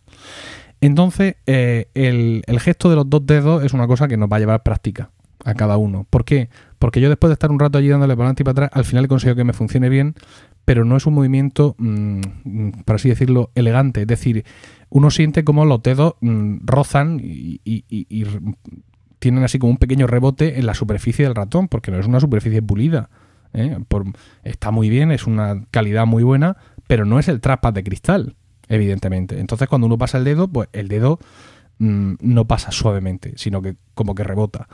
Entonces, 0.80 1.36
eh, 1.46 1.88
el, 1.94 2.42
el, 2.46 2.60
gesto 2.60 2.88
de 2.88 2.96
los 2.96 3.08
dos 3.08 3.26
dedos 3.26 3.62
es 3.64 3.74
una 3.74 3.86
cosa 3.86 4.08
que 4.08 4.16
nos 4.16 4.30
va 4.30 4.36
a 4.36 4.40
llevar 4.40 4.62
práctica 4.62 5.10
a 5.44 5.54
cada 5.54 5.76
uno. 5.76 6.06
¿Por 6.08 6.24
qué? 6.24 6.48
Porque 6.78 7.00
yo 7.00 7.08
después 7.08 7.28
de 7.28 7.34
estar 7.34 7.50
un 7.50 7.58
rato 7.58 7.78
allí 7.78 7.88
dándole 7.88 8.14
para 8.14 8.26
adelante 8.26 8.42
y 8.42 8.44
para 8.44 8.66
atrás, 8.66 8.70
al 8.72 8.84
final 8.84 9.04
he 9.04 9.08
conseguido 9.08 9.36
que 9.36 9.44
me 9.44 9.52
funcione 9.52 9.88
bien, 9.88 10.14
pero 10.64 10.84
no 10.84 10.96
es 10.96 11.06
un 11.06 11.14
movimiento, 11.14 11.74
mm, 11.78 12.20
por 12.84 12.96
así 12.96 13.08
decirlo, 13.08 13.50
elegante. 13.54 14.02
Es 14.02 14.06
decir, 14.06 14.44
uno 14.88 15.10
siente 15.10 15.44
como 15.44 15.64
los 15.64 15.82
dedos 15.82 16.14
mm, 16.20 16.58
rozan 16.64 17.20
y, 17.22 17.60
tienen 19.18 19.44
así 19.44 19.58
como 19.58 19.72
un 19.72 19.76
pequeño 19.76 20.06
rebote 20.06 20.58
en 20.58 20.64
la 20.64 20.72
superficie 20.72 21.26
del 21.26 21.34
ratón, 21.34 21.68
porque 21.68 21.90
no 21.90 21.98
es 21.98 22.06
una 22.06 22.20
superficie 22.20 22.62
pulida. 22.62 23.10
¿Eh? 23.52 23.76
está 24.44 24.70
muy 24.70 24.88
bien, 24.88 25.12
es 25.12 25.26
una 25.26 25.64
calidad 25.70 26.06
muy 26.06 26.22
buena, 26.22 26.56
pero 26.86 27.04
no 27.04 27.18
es 27.18 27.28
el 27.28 27.40
trackpad 27.40 27.72
de 27.72 27.84
cristal, 27.84 28.36
evidentemente. 28.68 29.38
Entonces, 29.38 29.68
cuando 29.68 29.86
uno 29.86 29.98
pasa 29.98 30.18
el 30.18 30.24
dedo, 30.24 30.48
pues 30.48 30.68
el 30.72 30.88
dedo 30.88 31.18
mm, 31.78 32.14
no 32.20 32.46
pasa 32.46 32.72
suavemente, 32.72 33.34
sino 33.36 33.62
que 33.62 33.76
como 33.94 34.14
que 34.14 34.24
rebota. 34.24 34.68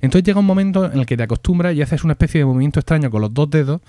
Entonces 0.00 0.24
llega 0.24 0.40
un 0.40 0.46
momento 0.46 0.90
en 0.90 0.98
el 0.98 1.06
que 1.06 1.16
te 1.16 1.22
acostumbras 1.22 1.74
y 1.74 1.82
haces 1.82 2.04
una 2.04 2.12
especie 2.12 2.40
de 2.40 2.44
movimiento 2.44 2.80
extraño 2.80 3.10
con 3.10 3.20
los 3.20 3.32
dos 3.32 3.50
dedos 3.50 3.80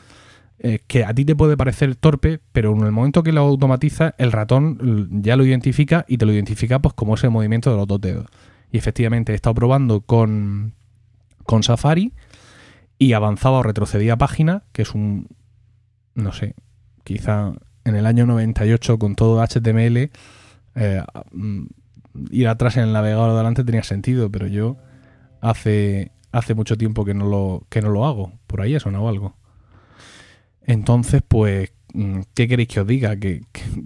eh, 0.60 0.80
que 0.88 1.06
a 1.06 1.14
ti 1.14 1.24
te 1.24 1.36
puede 1.36 1.56
parecer 1.56 1.96
torpe, 1.96 2.40
pero 2.52 2.76
en 2.76 2.84
el 2.84 2.92
momento 2.92 3.22
que 3.22 3.32
lo 3.32 3.42
automatiza, 3.42 4.16
el 4.18 4.32
ratón 4.32 5.22
ya 5.22 5.36
lo 5.36 5.46
identifica 5.46 6.04
y 6.08 6.18
te 6.18 6.26
lo 6.26 6.34
identifica 6.34 6.80
pues 6.80 6.96
como 6.96 7.14
ese 7.14 7.30
movimiento 7.30 7.70
de 7.70 7.78
los 7.78 7.88
dos 7.88 8.02
dedos. 8.02 8.26
Y 8.72 8.78
efectivamente 8.80 9.34
he 9.34 9.36
estado 9.36 9.54
probando 9.54 10.02
con, 10.02 10.74
con 11.44 11.62
Safari 11.62 12.12
y 13.00 13.14
avanzaba 13.14 13.60
o 13.60 13.64
retrocedía 13.64 14.18
página, 14.18 14.64
que 14.72 14.82
es 14.82 14.94
un, 14.94 15.28
no 16.16 16.32
sé, 16.34 16.56
quizá 17.04 17.54
en 17.84 17.96
el 17.96 18.06
año 18.06 18.26
98 18.26 19.00
con 19.00 19.16
todo 19.16 19.42
HTML, 19.42 20.10
eh, 20.76 21.04
mm, 21.32 21.66
ir 22.32 22.48
atrás 22.48 22.78
en 22.78 22.84
el 22.84 22.94
navegador 22.94 23.30
adelante 23.30 23.64
tenía 23.64 23.84
sentido, 23.84 24.32
pero 24.32 24.48
yo 24.48 24.78
hace, 25.42 26.12
hace 26.32 26.54
mucho 26.54 26.78
tiempo 26.78 27.06
que 27.06 27.14
no, 27.14 27.26
lo, 27.26 27.66
que 27.70 27.82
no 27.82 27.90
lo 27.90 28.06
hago. 28.06 28.34
Por 28.48 28.62
ahí 28.62 28.76
ha 28.76 28.80
sonado 28.80 29.08
algo. 29.08 29.36
Entonces, 30.62 31.22
pues, 31.28 31.72
mm, 31.94 32.22
¿qué 32.34 32.48
queréis 32.48 32.70
que 32.70 32.82
os 32.82 32.88
diga? 32.88 33.16
Que, 33.16 33.42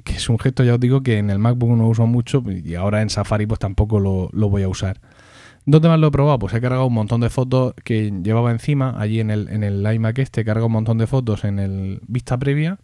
es 0.08 0.30
un 0.30 0.40
gesto, 0.40 0.64
ya 0.64 0.74
os 0.76 0.80
digo, 0.80 1.02
que 1.04 1.18
en 1.18 1.30
el 1.30 1.40
MacBook 1.40 1.78
no 1.78 1.88
uso 1.88 2.08
mucho 2.08 2.44
y 2.48 2.76
ahora 2.76 3.02
en 3.02 3.10
Safari 3.10 3.46
pues 3.46 3.60
tampoco 3.60 4.00
lo, 4.00 4.50
voy 4.50 4.64
a 4.64 4.68
usar. 4.68 5.00
¿Dónde 5.66 5.90
más 5.90 6.00
lo 6.00 6.08
he 6.08 6.12
probado? 6.12 6.40
Pues 6.40 6.54
he 6.54 6.62
cargado 6.62 6.86
un 6.86 6.94
montón 6.94 7.22
de 7.22 7.30
fotos 7.30 7.74
que 7.84 8.12
llevaba 8.24 8.52
encima, 8.52 8.96
allí 9.00 9.20
en 9.20 9.30
el, 9.30 9.48
en 9.50 9.64
el 9.64 9.86
iMac 9.94 10.20
este, 10.20 10.42
he 10.42 10.46
cargado 10.46 10.68
un 10.68 10.74
montón 10.74 10.98
de 10.98 11.08
fotos 11.08 11.44
en 11.44 11.60
el 11.60 12.02
vista 12.08 12.38
previa 12.38 12.80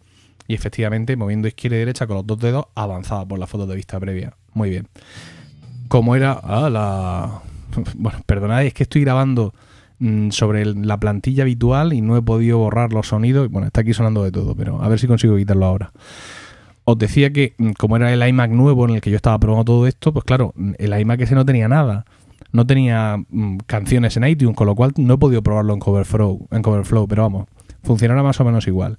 y 0.46 0.54
efectivamente 0.54 1.16
moviendo 1.16 1.48
izquierda 1.48 1.76
y 1.76 1.80
derecha 1.80 2.06
con 2.06 2.16
los 2.16 2.26
dos 2.26 2.38
dedos 2.38 2.66
avanzaba 2.74 3.26
por 3.26 3.38
la 3.38 3.46
foto 3.46 3.66
de 3.66 3.76
vista 3.76 3.98
previa. 3.98 4.34
Muy 4.54 4.70
bien. 4.70 4.88
Como 5.88 6.16
era... 6.16 6.32
Ah, 6.42 6.70
la... 6.70 7.42
Bueno, 7.96 8.20
perdonad, 8.26 8.64
es 8.64 8.74
que 8.74 8.84
estoy 8.84 9.02
grabando 9.02 9.52
Mm, 10.00 10.30
sobre 10.30 10.64
la 10.64 11.00
plantilla 11.00 11.42
habitual 11.42 11.92
y 11.92 12.00
no 12.00 12.16
he 12.16 12.22
podido 12.22 12.58
borrar 12.58 12.92
los 12.92 13.08
sonidos. 13.08 13.50
Bueno, 13.50 13.66
está 13.66 13.80
aquí 13.80 13.94
sonando 13.94 14.22
de 14.22 14.30
todo, 14.30 14.54
pero 14.54 14.80
a 14.82 14.88
ver 14.88 14.98
si 15.00 15.06
consigo 15.08 15.36
quitarlo 15.36 15.66
ahora. 15.66 15.92
Os 16.84 16.96
decía 16.98 17.32
que, 17.32 17.54
mm, 17.58 17.72
como 17.72 17.96
era 17.96 18.12
el 18.12 18.26
iMac 18.26 18.50
nuevo 18.50 18.84
en 18.88 18.94
el 18.96 19.00
que 19.00 19.10
yo 19.10 19.16
estaba 19.16 19.38
probando 19.38 19.64
todo 19.64 19.86
esto, 19.86 20.12
pues 20.12 20.24
claro, 20.24 20.54
el 20.78 20.98
iMac 21.00 21.20
ese 21.20 21.34
no 21.34 21.44
tenía 21.44 21.68
nada. 21.68 22.04
No 22.52 22.66
tenía 22.66 23.16
mm, 23.28 23.58
canciones 23.66 24.16
en 24.16 24.26
iTunes, 24.26 24.56
con 24.56 24.66
lo 24.66 24.74
cual 24.74 24.92
no 24.96 25.14
he 25.14 25.18
podido 25.18 25.42
probarlo 25.42 25.74
en 25.74 25.80
Coverflow, 25.80 26.48
en 26.50 26.62
pero 27.08 27.22
vamos, 27.22 27.46
funcionará 27.82 28.22
más 28.22 28.40
o 28.40 28.44
menos 28.44 28.66
igual. 28.66 28.96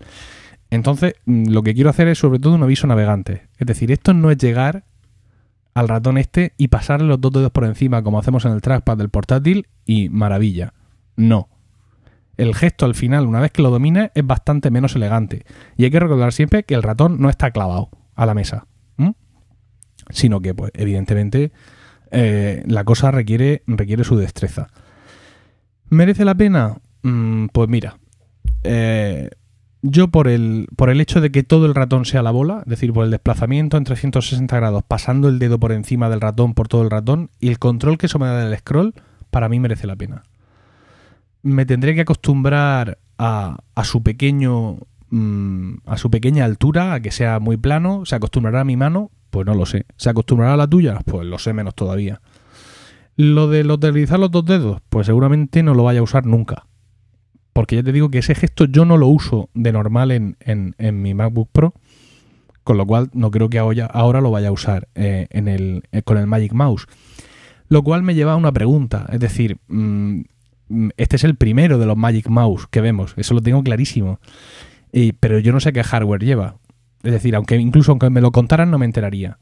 Entonces, 0.70 1.16
lo 1.26 1.64
que 1.64 1.74
quiero 1.74 1.90
hacer 1.90 2.08
es 2.08 2.20
sobre 2.20 2.40
todo 2.40 2.54
un 2.54 2.64
aviso 2.64 2.86
navegante. 2.88 3.48
Es 3.58 3.66
decir, 3.66 3.92
esto 3.92 4.14
no 4.14 4.30
es 4.30 4.38
llegar 4.38 4.86
al 5.74 5.88
ratón 5.88 6.18
este 6.18 6.54
y 6.58 6.68
pasarle 6.68 7.08
los 7.08 7.22
dos 7.22 7.32
dedos 7.32 7.52
por 7.52 7.64
encima 7.64 8.04
como 8.04 8.20
hacemos 8.20 8.46
en 8.46 8.52
el 8.52 8.62
trackpad 8.62 8.98
del 8.98 9.10
portátil 9.10 9.68
y 9.86 10.10
maravilla. 10.10 10.74
No. 11.16 11.50
el 12.38 12.56
gesto 12.56 12.86
al 12.86 12.96
final, 12.96 13.26
una 13.26 13.42
vez 13.42 13.52
que 13.52 13.62
lo 13.62 13.70
domines, 13.70 14.12
es 14.16 14.26
bastante 14.26 14.72
menos 14.72 14.96
elegante. 14.96 15.44
Y 15.76 15.84
hay 15.84 15.92
que 15.92 16.00
recordar 16.00 16.32
siempre 16.32 16.64
que 16.64 16.76
el 16.76 16.84
ratón 16.84 17.20
no 17.20 17.30
está 17.30 17.52
clavado 17.52 17.90
a 18.16 18.26
la 18.26 18.34
mesa, 18.34 18.68
sino 20.10 20.40
que, 20.40 20.54
pues, 20.56 20.72
evidentemente, 20.74 21.52
eh, 22.12 22.64
la 22.66 22.84
cosa 22.84 23.12
requiere, 23.12 23.64
requiere 23.68 24.04
su 24.04 24.18
destreza. 24.18 24.68
¿Merece 25.90 26.26
la 26.26 26.36
pena? 26.36 26.78
Mm, 27.04 27.48
pues 27.48 27.70
mira, 27.70 27.98
eh, 28.64 29.30
yo 29.82 30.10
por 30.10 30.28
el, 30.28 30.68
por 30.76 30.90
el 30.90 31.02
hecho 31.02 31.22
de 31.22 31.32
que 31.32 31.44
todo 31.44 31.66
el 31.66 31.76
ratón 31.76 32.06
sea 32.06 32.22
la 32.22 32.32
bola, 32.32 32.60
es 32.66 32.70
decir, 32.70 32.94
por 32.94 33.06
el 33.06 33.12
desplazamiento 33.12 33.78
en 33.78 33.86
360 33.86 34.56
grados, 34.56 34.84
pasando 34.88 35.30
el 35.30 35.40
dedo 35.40 35.60
por 35.60 35.72
encima 35.72 36.10
del 36.10 36.22
ratón 36.22 36.54
por 36.54 36.68
todo 36.68 36.82
el 36.82 36.90
ratón, 36.90 37.30
y 37.40 37.50
el 37.50 37.60
control 37.60 37.98
que 37.98 38.08
eso 38.08 38.20
me 38.20 38.28
da 38.28 38.44
del 38.44 38.58
scroll, 38.58 38.94
para 39.32 39.50
mí 39.50 39.60
merece 39.60 39.88
la 39.88 39.96
pena. 39.96 40.24
Me 41.42 41.66
tendré 41.66 41.96
que 41.96 42.02
acostumbrar 42.02 42.98
a, 43.18 43.58
a 43.76 43.84
su 43.84 44.04
pequeño. 44.04 44.80
Mm, 45.12 45.78
a 45.88 45.98
su 45.98 46.12
pequeña 46.12 46.46
altura, 46.46 46.94
a 46.94 47.00
que 47.00 47.10
sea 47.10 47.40
muy 47.40 47.58
plano. 47.58 48.06
¿Se 48.06 48.16
acostumbrará 48.16 48.62
a 48.62 48.66
mi 48.66 48.78
mano? 48.78 49.10
Pues 49.30 49.46
no 49.46 49.54
lo 49.54 49.66
sé. 49.66 49.86
¿Se 49.98 50.10
acostumbrará 50.10 50.54
a 50.54 50.58
la 50.58 50.68
tuya? 50.68 51.00
Pues 51.06 51.26
lo 51.28 51.38
sé 51.38 51.54
menos 51.54 51.76
todavía. 51.76 52.22
Lo 53.16 53.50
de 53.50 53.64
lo 53.64 53.74
utilizar 53.74 54.20
los 54.20 54.32
dos 54.32 54.46
dedos, 54.46 54.82
pues 54.90 55.06
seguramente 55.08 55.62
no 55.62 55.74
lo 55.74 55.84
vaya 55.84 56.00
a 56.00 56.04
usar 56.04 56.26
nunca. 56.26 56.68
Porque 57.54 57.76
ya 57.76 57.84
te 57.84 57.92
digo 57.92 58.10
que 58.10 58.20
ese 58.20 58.36
gesto 58.36 58.66
yo 58.66 58.86
no 58.86 58.98
lo 58.98 59.08
uso 59.08 59.50
de 59.54 59.74
normal 59.74 60.12
en, 60.12 60.76
mi 61.02 61.14
MacBook 61.14 61.50
Pro. 61.52 61.74
Con 62.64 62.78
lo 62.78 62.86
cual 62.86 63.10
no 63.14 63.32
creo 63.32 63.50
que 63.50 63.60
ahora, 63.60 64.22
lo 64.22 64.32
vaya 64.32 64.50
a 64.50 64.52
usar 64.52 64.88
eh, 64.96 65.28
en 65.32 65.48
el, 65.48 65.84
eh, 65.92 66.02
con 66.04 66.18
el 66.18 66.28
Magic 66.28 66.54
Mouse. 66.54 66.86
Lo 67.68 67.84
cual 67.84 68.04
me 68.04 68.16
lleva 68.16 68.34
a 68.34 68.38
una 68.38 68.52
pregunta. 68.52 69.06
Es 69.12 69.20
decir, 69.20 69.58
mm, 69.68 70.22
este 70.96 71.18
es 71.18 71.24
el 71.24 71.36
primero 71.36 71.78
de 71.78 71.86
los 71.86 71.98
Magic 71.98 72.30
Mouse 72.30 72.68
que 72.68 72.80
vemos. 72.80 73.14
Eso 73.18 73.34
lo 73.34 73.42
tengo 73.42 73.64
clarísimo. 73.64 74.20
pero 75.20 75.40
yo 75.40 75.52
no 75.52 75.60
sé 75.60 75.74
qué 75.74 75.84
hardware 75.84 76.24
lleva. 76.24 76.56
Es 77.04 77.12
decir, 77.12 77.36
aunque 77.36 77.56
incluso 77.56 77.92
aunque 77.92 78.10
me 78.10 78.22
lo 78.22 78.32
contaran 78.32 78.72
no 78.72 78.78
me 78.78 78.86
enteraría. 78.86 79.38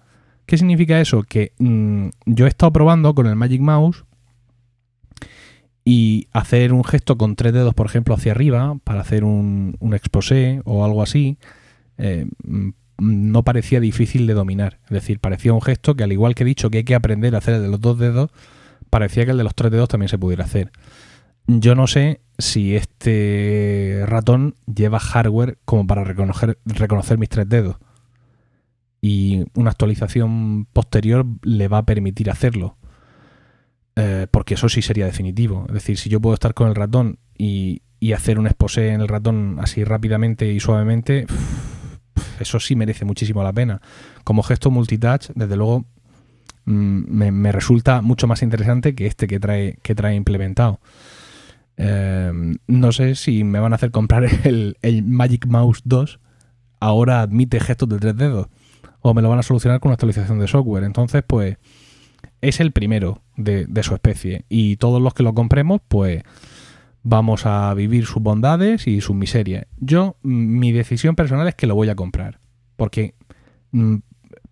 ¿Qué 0.46 0.58
significa 0.58 1.00
eso? 1.02 1.24
Que 1.24 1.52
mm, 1.60 2.08
yo 2.26 2.46
he 2.46 2.50
estado 2.50 2.72
probando 2.72 3.14
con 3.14 3.28
el 3.28 3.36
Magic 3.36 3.62
Mouse 3.62 4.06
y 5.84 6.28
hacer 6.34 6.74
un 6.74 6.84
gesto 6.84 7.18
con 7.18 7.36
tres 7.36 7.54
dedos, 7.54 7.74
por 7.74 7.86
ejemplo, 7.86 8.14
hacia 8.14 8.32
arriba, 8.32 8.78
para 8.84 9.02
hacer 9.02 9.24
un, 9.24 9.76
un 9.80 9.94
exposé 9.94 10.62
o 10.66 10.86
algo 10.86 11.02
así, 11.02 11.38
eh, 11.98 12.28
mm, 12.44 12.70
no 13.00 13.44
parecía 13.44 13.80
difícil 13.80 14.28
de 14.28 14.34
dominar. 14.34 14.80
Es 14.86 14.92
decir, 14.92 15.20
parecía 15.20 15.54
un 15.54 15.62
gesto 15.62 15.96
que 15.96 16.04
al 16.04 16.12
igual 16.12 16.36
que 16.36 16.44
he 16.44 16.46
dicho 16.46 16.70
que 16.70 16.80
hay 16.80 16.84
que 16.84 16.96
aprender 16.96 17.36
a 17.36 17.40
hacer 17.40 17.56
el 17.56 17.62
de 17.64 17.70
los 17.70 17.82
dos 17.82 18.00
dedos, 18.00 18.32
parecía 18.90 19.26
que 19.26 19.32
el 19.32 19.38
de 19.38 19.44
los 19.44 19.56
tres 19.56 19.72
dedos 19.72 19.90
también 19.90 20.10
se 20.10 20.18
pudiera 20.18 20.46
hacer. 20.46 20.72
Yo 21.48 21.76
no 21.76 21.88
sé 21.88 22.22
si 22.38 22.76
este 22.76 24.04
ratón 24.06 24.56
lleva 24.74 25.00
hardware 25.00 25.58
como 25.66 25.88
para 25.88 26.04
reconocer, 26.04 26.60
reconocer 26.66 27.18
mis 27.18 27.30
tres 27.30 27.48
dedos. 27.48 27.78
Y 29.02 29.46
una 29.54 29.72
actualización 29.72 30.68
posterior 30.74 31.26
le 31.44 31.68
va 31.68 31.80
a 31.80 31.86
permitir 31.86 32.30
hacerlo. 32.30 32.78
Eh, 33.96 34.28
porque 34.30 34.54
eso 34.54 34.70
sí 34.70 34.84
sería 34.84 35.06
definitivo. 35.06 35.66
Es 35.70 35.74
decir, 35.74 35.98
si 35.98 36.10
yo 36.10 36.22
puedo 36.22 36.36
estar 36.36 36.54
con 36.54 36.68
el 36.68 36.76
ratón 36.76 37.18
y, 37.36 37.82
hacer 38.14 38.40
un 38.40 38.46
exposé 38.46 38.90
en 38.90 39.02
el 39.02 39.08
ratón 39.08 39.58
así 39.60 39.84
rápidamente 39.84 40.52
y 40.54 40.60
suavemente, 40.60 41.26
eso 42.40 42.60
sí 42.60 42.76
merece 42.76 43.06
muchísimo 43.06 43.42
la 43.42 43.52
pena. 43.52 43.82
Como 44.24 44.44
gesto 44.44 44.70
multitouch, 44.70 45.30
desde 45.34 45.56
luego, 45.56 45.86
mm, 46.66 47.32
me, 47.32 47.52
resulta 47.52 48.02
mucho 48.02 48.28
más 48.28 48.44
interesante 48.44 48.94
que 48.94 49.08
este 49.08 49.28
que 49.28 49.40
trae, 49.40 49.80
que 49.82 49.96
trae 49.96 50.16
implementado. 50.16 50.80
Eh, 51.78 52.32
no 52.68 52.92
sé 52.92 53.16
si 53.16 53.44
me 53.44 53.60
van 53.60 53.72
a 53.72 53.76
hacer 53.76 53.92
comprar 53.92 54.26
el, 54.44 54.78
el, 54.82 55.04
Magic 55.04 55.46
Mouse 55.46 55.82
2. 55.86 56.20
Ahora 56.80 57.22
admite 57.22 57.60
gestos 57.60 57.90
de 57.90 57.98
tres 58.00 58.18
dedos. 58.18 58.48
O 59.02 59.14
me 59.14 59.22
lo 59.22 59.30
van 59.30 59.40
a 59.40 59.44
solucionar 59.44 59.80
con 59.80 59.90
una 59.90 59.94
actualización 59.94 60.40
de 60.40 60.48
software. 60.48 60.84
Entonces, 60.84 61.24
pues 61.26 61.58
es 62.42 62.60
el 62.60 62.72
primero 62.72 63.22
de, 63.36 63.68
su 63.84 63.94
especie 63.94 64.46
y 64.50 64.78
todos 64.78 65.02
los 65.02 65.14
que 65.14 65.24
lo 65.24 65.34
compremos 65.34 65.82
pues 65.88 66.24
vamos 67.04 67.46
a 67.46 67.74
vivir 67.74 68.06
sus 68.06 68.22
bondades 68.22 68.88
y 68.88 69.02
sus 69.02 69.16
miserias. 69.16 69.66
Yo, 69.78 70.18
mi 70.24 70.72
decisión 70.72 71.16
personal 71.16 71.48
es 71.48 71.56
que 71.56 71.68
lo 71.68 71.76
voy 71.76 71.90
a 71.90 71.96
comprar 71.96 72.40
porque 72.76 73.16
mm, 73.72 73.96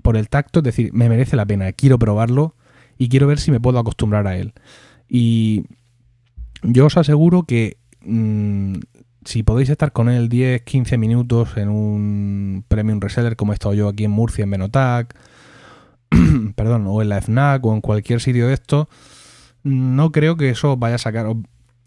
por 0.02 0.18
el 0.18 0.30
tacto, 0.30 0.60
es 0.60 0.64
decir, 0.64 0.94
me 0.94 1.10
merece 1.10 1.36
la 1.36 1.46
pena, 1.46 1.72
quiero 1.74 2.00
probarlo 2.00 2.56
y 2.98 3.10
quiero 3.10 3.28
ver 3.28 3.40
si 3.40 3.52
me 3.52 3.60
puedo 3.60 3.80
acostumbrar 3.80 4.28
a 4.28 4.38
él. 4.38 4.54
Y 5.10 5.66
yo 6.68 6.86
os 6.86 6.98
aseguro 6.98 7.44
que 7.44 7.78
mm, 8.02 8.76
si 9.26 9.44
podéis 9.44 9.70
estar 9.70 9.92
con 9.92 10.10
él 10.10 10.30
10, 10.30 10.62
15 10.62 10.98
minutos 10.98 11.58
en 11.58 11.70
un 11.70 12.64
premium 12.68 13.00
reseller 13.00 13.36
como 13.36 13.52
he 13.52 13.56
estado 13.56 13.74
yo 13.74 13.90
aquí 13.90 14.06
en 14.06 14.12
Murcia 14.12 14.44
en 14.44 14.52
Benotac, 14.52 15.16
perdón, 16.56 16.86
o 16.88 17.02
en 17.02 17.10
la 17.10 17.22
FNAC 17.22 17.66
o 17.66 17.74
en 17.74 17.82
cualquier 17.82 18.22
sitio 18.22 18.48
de 18.48 18.54
esto, 18.54 18.88
no 19.64 20.12
creo 20.12 20.38
que 20.38 20.50
eso 20.50 20.78
vaya 20.78 20.96
a 20.96 21.00
sacar. 21.00 21.26
Os, 21.26 21.38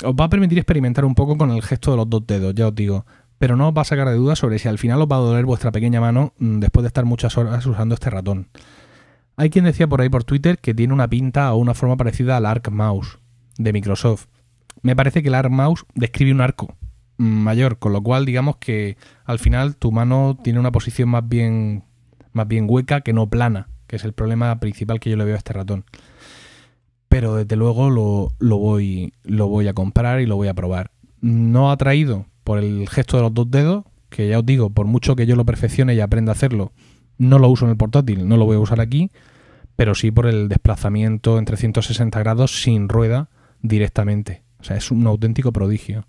va 0.04 0.24
a 0.24 0.28
permitir 0.28 0.58
experimentar 0.58 1.04
un 1.04 1.14
poco 1.14 1.36
con 1.38 1.50
el 1.50 1.62
gesto 1.62 1.92
de 1.92 1.96
los 1.96 2.10
dos 2.10 2.26
dedos, 2.26 2.54
ya 2.54 2.68
os 2.68 2.74
digo. 2.74 3.06
Pero 3.38 3.54
no 3.54 3.68
os 3.68 3.74
va 3.76 3.82
a 3.82 3.84
sacar 3.84 4.08
de 4.08 4.16
dudas 4.16 4.40
sobre 4.40 4.58
si 4.58 4.66
al 4.66 4.78
final 4.78 5.00
os 5.00 5.08
va 5.08 5.16
a 5.16 5.20
doler 5.20 5.44
vuestra 5.44 5.70
pequeña 5.70 6.00
mano 6.00 6.32
mm, 6.38 6.58
después 6.58 6.82
de 6.82 6.88
estar 6.88 7.04
muchas 7.04 7.38
horas 7.38 7.64
usando 7.66 7.94
este 7.94 8.10
ratón. 8.10 8.48
Hay 9.36 9.50
quien 9.50 9.64
decía 9.64 9.86
por 9.86 10.00
ahí 10.00 10.08
por 10.08 10.24
Twitter 10.24 10.58
que 10.58 10.74
tiene 10.74 10.92
una 10.92 11.08
pinta 11.08 11.52
o 11.52 11.58
una 11.58 11.74
forma 11.74 11.96
parecida 11.96 12.36
al 12.36 12.46
Arc 12.46 12.68
Mouse 12.70 13.18
de 13.56 13.72
Microsoft. 13.72 14.26
Me 14.82 14.96
parece 14.96 15.22
que 15.22 15.28
el 15.28 15.34
Arc 15.34 15.50
Mouse 15.50 15.84
describe 15.94 16.32
un 16.32 16.40
arco 16.40 16.74
mayor, 17.16 17.78
con 17.78 17.92
lo 17.92 18.02
cual 18.02 18.24
digamos 18.24 18.56
que 18.58 18.96
al 19.24 19.38
final 19.38 19.76
tu 19.76 19.90
mano 19.90 20.38
tiene 20.42 20.60
una 20.60 20.70
posición 20.70 21.08
más 21.08 21.28
bien 21.28 21.84
más 22.32 22.46
bien 22.46 22.66
hueca 22.68 23.00
que 23.00 23.12
no 23.12 23.28
plana 23.28 23.68
que 23.88 23.96
es 23.96 24.04
el 24.04 24.12
problema 24.12 24.60
principal 24.60 25.00
que 25.00 25.10
yo 25.10 25.16
le 25.16 25.24
veo 25.24 25.34
a 25.34 25.38
este 25.38 25.54
ratón. 25.54 25.84
Pero 27.08 27.34
desde 27.34 27.56
luego 27.56 27.90
lo, 27.90 28.58
voy, 28.58 29.14
lo 29.24 29.48
voy 29.48 29.66
a 29.66 29.72
comprar 29.72 30.20
y 30.20 30.26
lo 30.26 30.36
voy 30.36 30.48
a 30.48 30.54
probar. 30.54 30.92
No 31.20 31.72
ha 31.72 31.76
traído 31.76 32.26
por 32.44 32.58
el 32.58 32.88
gesto 32.88 33.16
de 33.16 33.24
los 33.24 33.34
dos 33.34 33.50
dedos, 33.50 33.84
que 34.10 34.28
ya 34.28 34.38
os 34.38 34.46
digo, 34.46 34.70
por 34.70 34.86
mucho 34.86 35.16
que 35.16 35.26
yo 35.26 35.34
lo 35.34 35.46
perfeccione 35.46 35.94
y 35.94 36.00
aprenda 36.00 36.32
a 36.32 36.34
hacerlo, 36.34 36.72
no 37.16 37.38
lo 37.38 37.48
uso 37.48 37.64
en 37.64 37.72
el 37.72 37.76
portátil, 37.76 38.28
no 38.28 38.36
lo 38.36 38.44
voy 38.44 38.56
a 38.56 38.60
usar 38.60 38.80
aquí, 38.80 39.10
pero 39.74 39.94
sí 39.94 40.10
por 40.10 40.26
el 40.26 40.48
desplazamiento 40.48 41.38
en 41.38 41.46
360 41.46 42.18
grados 42.20 42.62
sin 42.62 42.88
rueda 42.88 43.30
directamente. 43.62 44.42
O 44.60 44.64
sea, 44.64 44.76
es 44.76 44.90
un 44.90 45.06
auténtico 45.06 45.52
prodigio. 45.52 46.06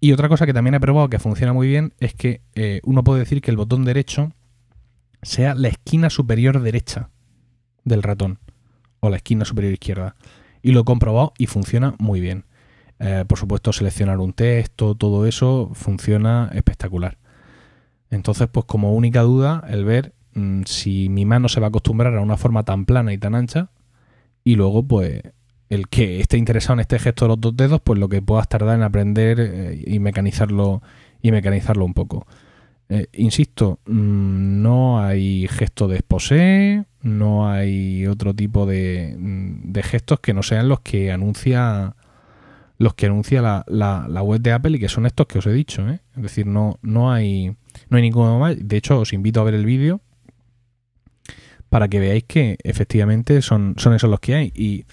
Y 0.00 0.12
otra 0.12 0.28
cosa 0.28 0.46
que 0.46 0.54
también 0.54 0.74
he 0.74 0.80
probado 0.80 1.08
que 1.10 1.18
funciona 1.18 1.52
muy 1.52 1.66
bien 1.66 1.92
es 1.98 2.14
que 2.14 2.42
eh, 2.54 2.80
uno 2.84 3.02
puede 3.02 3.20
decir 3.20 3.40
que 3.40 3.50
el 3.50 3.56
botón 3.56 3.84
derecho 3.84 4.32
sea 5.22 5.54
la 5.54 5.68
esquina 5.68 6.08
superior 6.10 6.60
derecha 6.60 7.10
del 7.84 8.02
ratón 8.02 8.38
o 9.00 9.10
la 9.10 9.16
esquina 9.16 9.44
superior 9.44 9.72
izquierda. 9.72 10.16
Y 10.62 10.72
lo 10.72 10.80
he 10.80 10.84
comprobado 10.84 11.32
y 11.38 11.46
funciona 11.46 11.94
muy 11.98 12.20
bien. 12.20 12.44
Eh, 13.00 13.24
por 13.26 13.38
supuesto, 13.38 13.72
seleccionar 13.72 14.18
un 14.18 14.32
texto, 14.32 14.94
todo 14.94 15.26
eso 15.26 15.70
funciona 15.74 16.50
espectacular. 16.52 17.18
Entonces, 18.10 18.48
pues 18.50 18.66
como 18.66 18.94
única 18.94 19.22
duda, 19.22 19.64
el 19.68 19.84
ver 19.84 20.14
mm, 20.34 20.62
si 20.64 21.08
mi 21.08 21.24
mano 21.24 21.48
se 21.48 21.60
va 21.60 21.66
a 21.66 21.68
acostumbrar 21.68 22.14
a 22.16 22.20
una 22.20 22.36
forma 22.36 22.64
tan 22.64 22.86
plana 22.86 23.12
y 23.12 23.18
tan 23.18 23.34
ancha. 23.34 23.70
Y 24.44 24.56
luego, 24.56 24.86
pues, 24.86 25.22
el 25.68 25.88
que 25.88 26.20
esté 26.20 26.36
interesado 26.36 26.74
en 26.74 26.80
este 26.80 26.98
gesto 26.98 27.24
de 27.24 27.28
los 27.30 27.40
dos 27.40 27.56
dedos, 27.56 27.80
pues 27.82 27.98
lo 27.98 28.08
que 28.08 28.22
puedas 28.22 28.48
tardar 28.48 28.76
en 28.76 28.82
aprender 28.82 29.38
eh, 29.40 29.84
y 29.86 29.98
mecanizarlo 29.98 30.82
y 31.22 31.32
mecanizarlo 31.32 31.84
un 31.84 31.94
poco. 31.94 32.26
Eh, 32.88 33.06
insisto, 33.12 33.80
mm, 33.86 34.62
no 34.62 35.00
hay 35.00 35.46
gesto 35.48 35.88
de 35.88 35.96
exposé, 35.96 36.84
no 37.02 37.50
hay 37.50 38.06
otro 38.06 38.34
tipo 38.34 38.64
de, 38.64 39.14
mm, 39.18 39.72
de, 39.72 39.82
gestos 39.82 40.20
que 40.20 40.32
no 40.32 40.42
sean 40.42 40.68
los 40.68 40.80
que 40.80 41.12
anuncia 41.12 41.94
los 42.78 42.94
que 42.94 43.06
anuncia 43.06 43.42
la, 43.42 43.64
la, 43.66 44.22
web 44.22 44.40
de 44.40 44.52
Apple 44.52 44.76
y 44.76 44.80
que 44.80 44.88
son 44.88 45.04
estos 45.04 45.26
que 45.26 45.38
os 45.38 45.46
he 45.46 45.52
dicho. 45.52 45.88
¿eh? 45.88 46.00
Es 46.16 46.22
decir, 46.22 46.46
no, 46.46 46.78
no 46.80 47.10
hay 47.12 47.56
no 47.90 47.96
hay 47.96 48.02
ninguno 48.02 48.38
más. 48.38 48.56
De 48.60 48.76
hecho, 48.76 49.00
os 49.00 49.12
invito 49.12 49.40
a 49.40 49.44
ver 49.44 49.54
el 49.54 49.66
vídeo 49.66 50.00
para 51.68 51.88
que 51.88 52.00
veáis 52.00 52.24
que 52.24 52.56
efectivamente 52.62 53.42
son, 53.42 53.74
son 53.78 53.94
esos 53.94 54.08
los 54.08 54.20
que 54.20 54.34
hay. 54.34 54.52
Y 54.54 54.84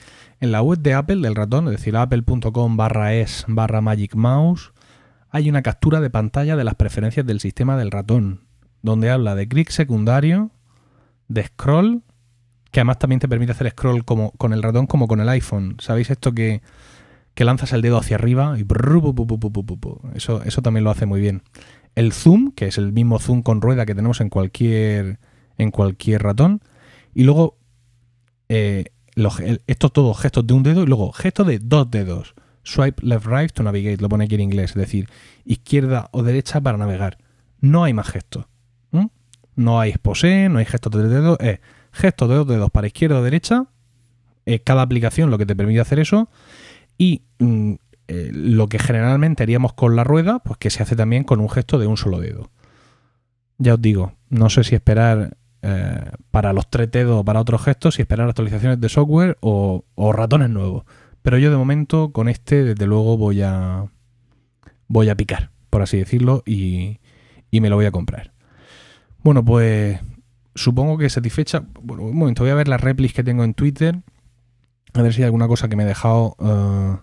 en 0.45 0.51
la 0.51 0.61
web 0.61 0.79
de 0.79 0.93
Apple, 0.93 1.17
del 1.17 1.35
ratón, 1.35 1.65
es 1.65 1.71
decir, 1.71 1.97
apple.com 1.97 2.77
barra 2.77 3.13
es 3.13 3.43
barra 3.47 3.81
Magic 3.81 4.15
Mouse, 4.15 4.71
hay 5.29 5.49
una 5.49 5.61
captura 5.61 5.99
de 5.99 6.09
pantalla 6.09 6.55
de 6.55 6.63
las 6.63 6.75
preferencias 6.75 7.25
del 7.25 7.41
sistema 7.41 7.75
del 7.75 7.91
ratón, 7.91 8.45
donde 8.81 9.09
habla 9.09 9.35
de 9.35 9.47
clic 9.47 9.69
secundario, 9.69 10.51
de 11.27 11.43
scroll, 11.43 12.03
que 12.71 12.79
además 12.79 12.99
también 12.99 13.19
te 13.19 13.27
permite 13.27 13.51
hacer 13.51 13.69
scroll 13.71 14.05
como 14.05 14.31
con 14.31 14.53
el 14.53 14.63
ratón 14.63 14.87
como 14.87 15.07
con 15.07 15.19
el 15.19 15.29
iPhone. 15.29 15.77
¿Sabéis 15.79 16.09
esto 16.09 16.33
que, 16.33 16.61
que 17.33 17.43
lanzas 17.43 17.73
el 17.73 17.81
dedo 17.81 17.97
hacia 17.97 18.15
arriba 18.15 18.55
y 18.57 18.65
eso, 20.15 20.43
eso 20.43 20.61
también 20.61 20.83
lo 20.83 20.91
hace 20.91 21.05
muy 21.05 21.19
bien. 21.19 21.41
El 21.95 22.13
zoom, 22.13 22.51
que 22.51 22.67
es 22.67 22.77
el 22.77 22.93
mismo 22.93 23.19
zoom 23.19 23.41
con 23.41 23.61
rueda 23.61 23.85
que 23.85 23.95
tenemos 23.95 24.21
en 24.21 24.29
cualquier, 24.29 25.19
en 25.57 25.71
cualquier 25.71 26.23
ratón. 26.23 26.61
Y 27.13 27.23
luego 27.23 27.57
eh, 28.49 28.85
estos 29.67 29.93
todos 29.93 30.19
gestos 30.19 30.45
de 30.45 30.53
un 30.53 30.63
dedo 30.63 30.83
y 30.83 30.87
luego 30.87 31.11
gestos 31.11 31.47
de 31.47 31.59
dos 31.59 31.89
dedos 31.89 32.35
swipe 32.63 33.05
left 33.05 33.27
right 33.27 33.51
to 33.51 33.63
navigate, 33.63 34.01
lo 34.01 34.09
pone 34.09 34.25
aquí 34.25 34.35
en 34.35 34.41
inglés, 34.41 34.71
es 34.71 34.75
decir, 34.75 35.07
izquierda 35.45 36.09
o 36.11 36.23
derecha 36.23 36.59
para 36.59 36.77
navegar. 36.77 37.19
No 37.61 37.83
hay 37.83 37.93
más 37.93 38.09
gestos. 38.09 38.45
No 39.57 39.79
hay 39.79 39.91
expose, 39.91 40.49
no 40.49 40.59
hay 40.59 40.65
gestos 40.65 40.91
de 40.91 41.07
dedos, 41.07 41.37
es 41.39 41.61
gestos 41.93 42.27
de 42.27 42.35
dos 42.35 42.47
dedos 42.47 42.69
para 42.71 42.87
izquierda 42.87 43.19
o 43.19 43.23
derecha. 43.23 43.67
Cada 44.65 44.81
aplicación 44.81 45.31
lo 45.31 45.37
que 45.37 45.45
te 45.45 45.55
permite 45.55 45.79
hacer 45.79 45.99
eso. 45.99 46.29
Y 46.97 47.23
mm, 47.39 47.73
eh, 48.07 48.29
lo 48.33 48.67
que 48.67 48.79
generalmente 48.79 49.43
haríamos 49.43 49.73
con 49.73 49.95
la 49.95 50.03
rueda, 50.03 50.39
pues 50.39 50.57
que 50.57 50.69
se 50.69 50.83
hace 50.83 50.95
también 50.95 51.23
con 51.23 51.39
un 51.39 51.49
gesto 51.49 51.79
de 51.79 51.87
un 51.87 51.95
solo 51.95 52.19
dedo. 52.19 52.51
Ya 53.57 53.75
os 53.75 53.81
digo, 53.81 54.13
no 54.29 54.49
sé 54.49 54.65
si 54.65 54.75
esperar 54.75 55.37
eh, 55.67 56.11
para 56.29 56.53
los 56.53 56.69
tres 56.69 56.91
dedos 56.91 57.21
o 57.21 57.25
para 57.25 57.41
otros 57.41 57.63
gestos, 57.63 57.95
si 57.95 58.03
esperar 58.03 58.29
actualizaciones 58.29 58.79
de 58.79 58.87
software 58.87 59.35
o, 59.41 59.83
ratones 60.13 60.51
nuevos. 60.51 60.83
Pero 61.23 61.39
yo 61.39 61.49
de 61.49 61.57
momento 61.57 62.11
con 62.11 62.29
este, 62.29 62.63
desde 62.63 62.85
luego, 62.85 63.17
voy 63.17 63.41
a. 63.41 63.85
Voy 64.87 65.09
a 65.09 65.15
picar, 65.15 65.49
por 65.71 65.81
así 65.81 65.97
decirlo, 65.97 66.43
y, 66.45 66.99
y 67.49 67.61
me 67.61 67.71
lo 67.71 67.77
voy 67.77 67.87
a 67.87 67.91
comprar. 67.91 68.33
Bueno, 69.23 69.43
pues 69.43 69.99
supongo 70.53 70.99
que 70.99 71.09
satisfecha. 71.09 71.63
Bueno, 71.81 72.03
un 72.03 72.15
momento, 72.15 72.43
voy 72.43 72.51
a 72.51 72.55
ver 72.55 72.67
las 72.67 72.79
réplicas 72.79 73.15
que 73.15 73.23
tengo 73.23 73.43
en 73.43 73.55
Twitter. 73.55 74.03
A 74.93 75.01
ver 75.01 75.15
si 75.15 75.21
hay 75.21 75.25
alguna 75.25 75.47
cosa 75.47 75.67
que 75.67 75.75
me 75.75 75.81
he 75.81 75.87
dejado 75.87 76.35
eh, 76.39 76.97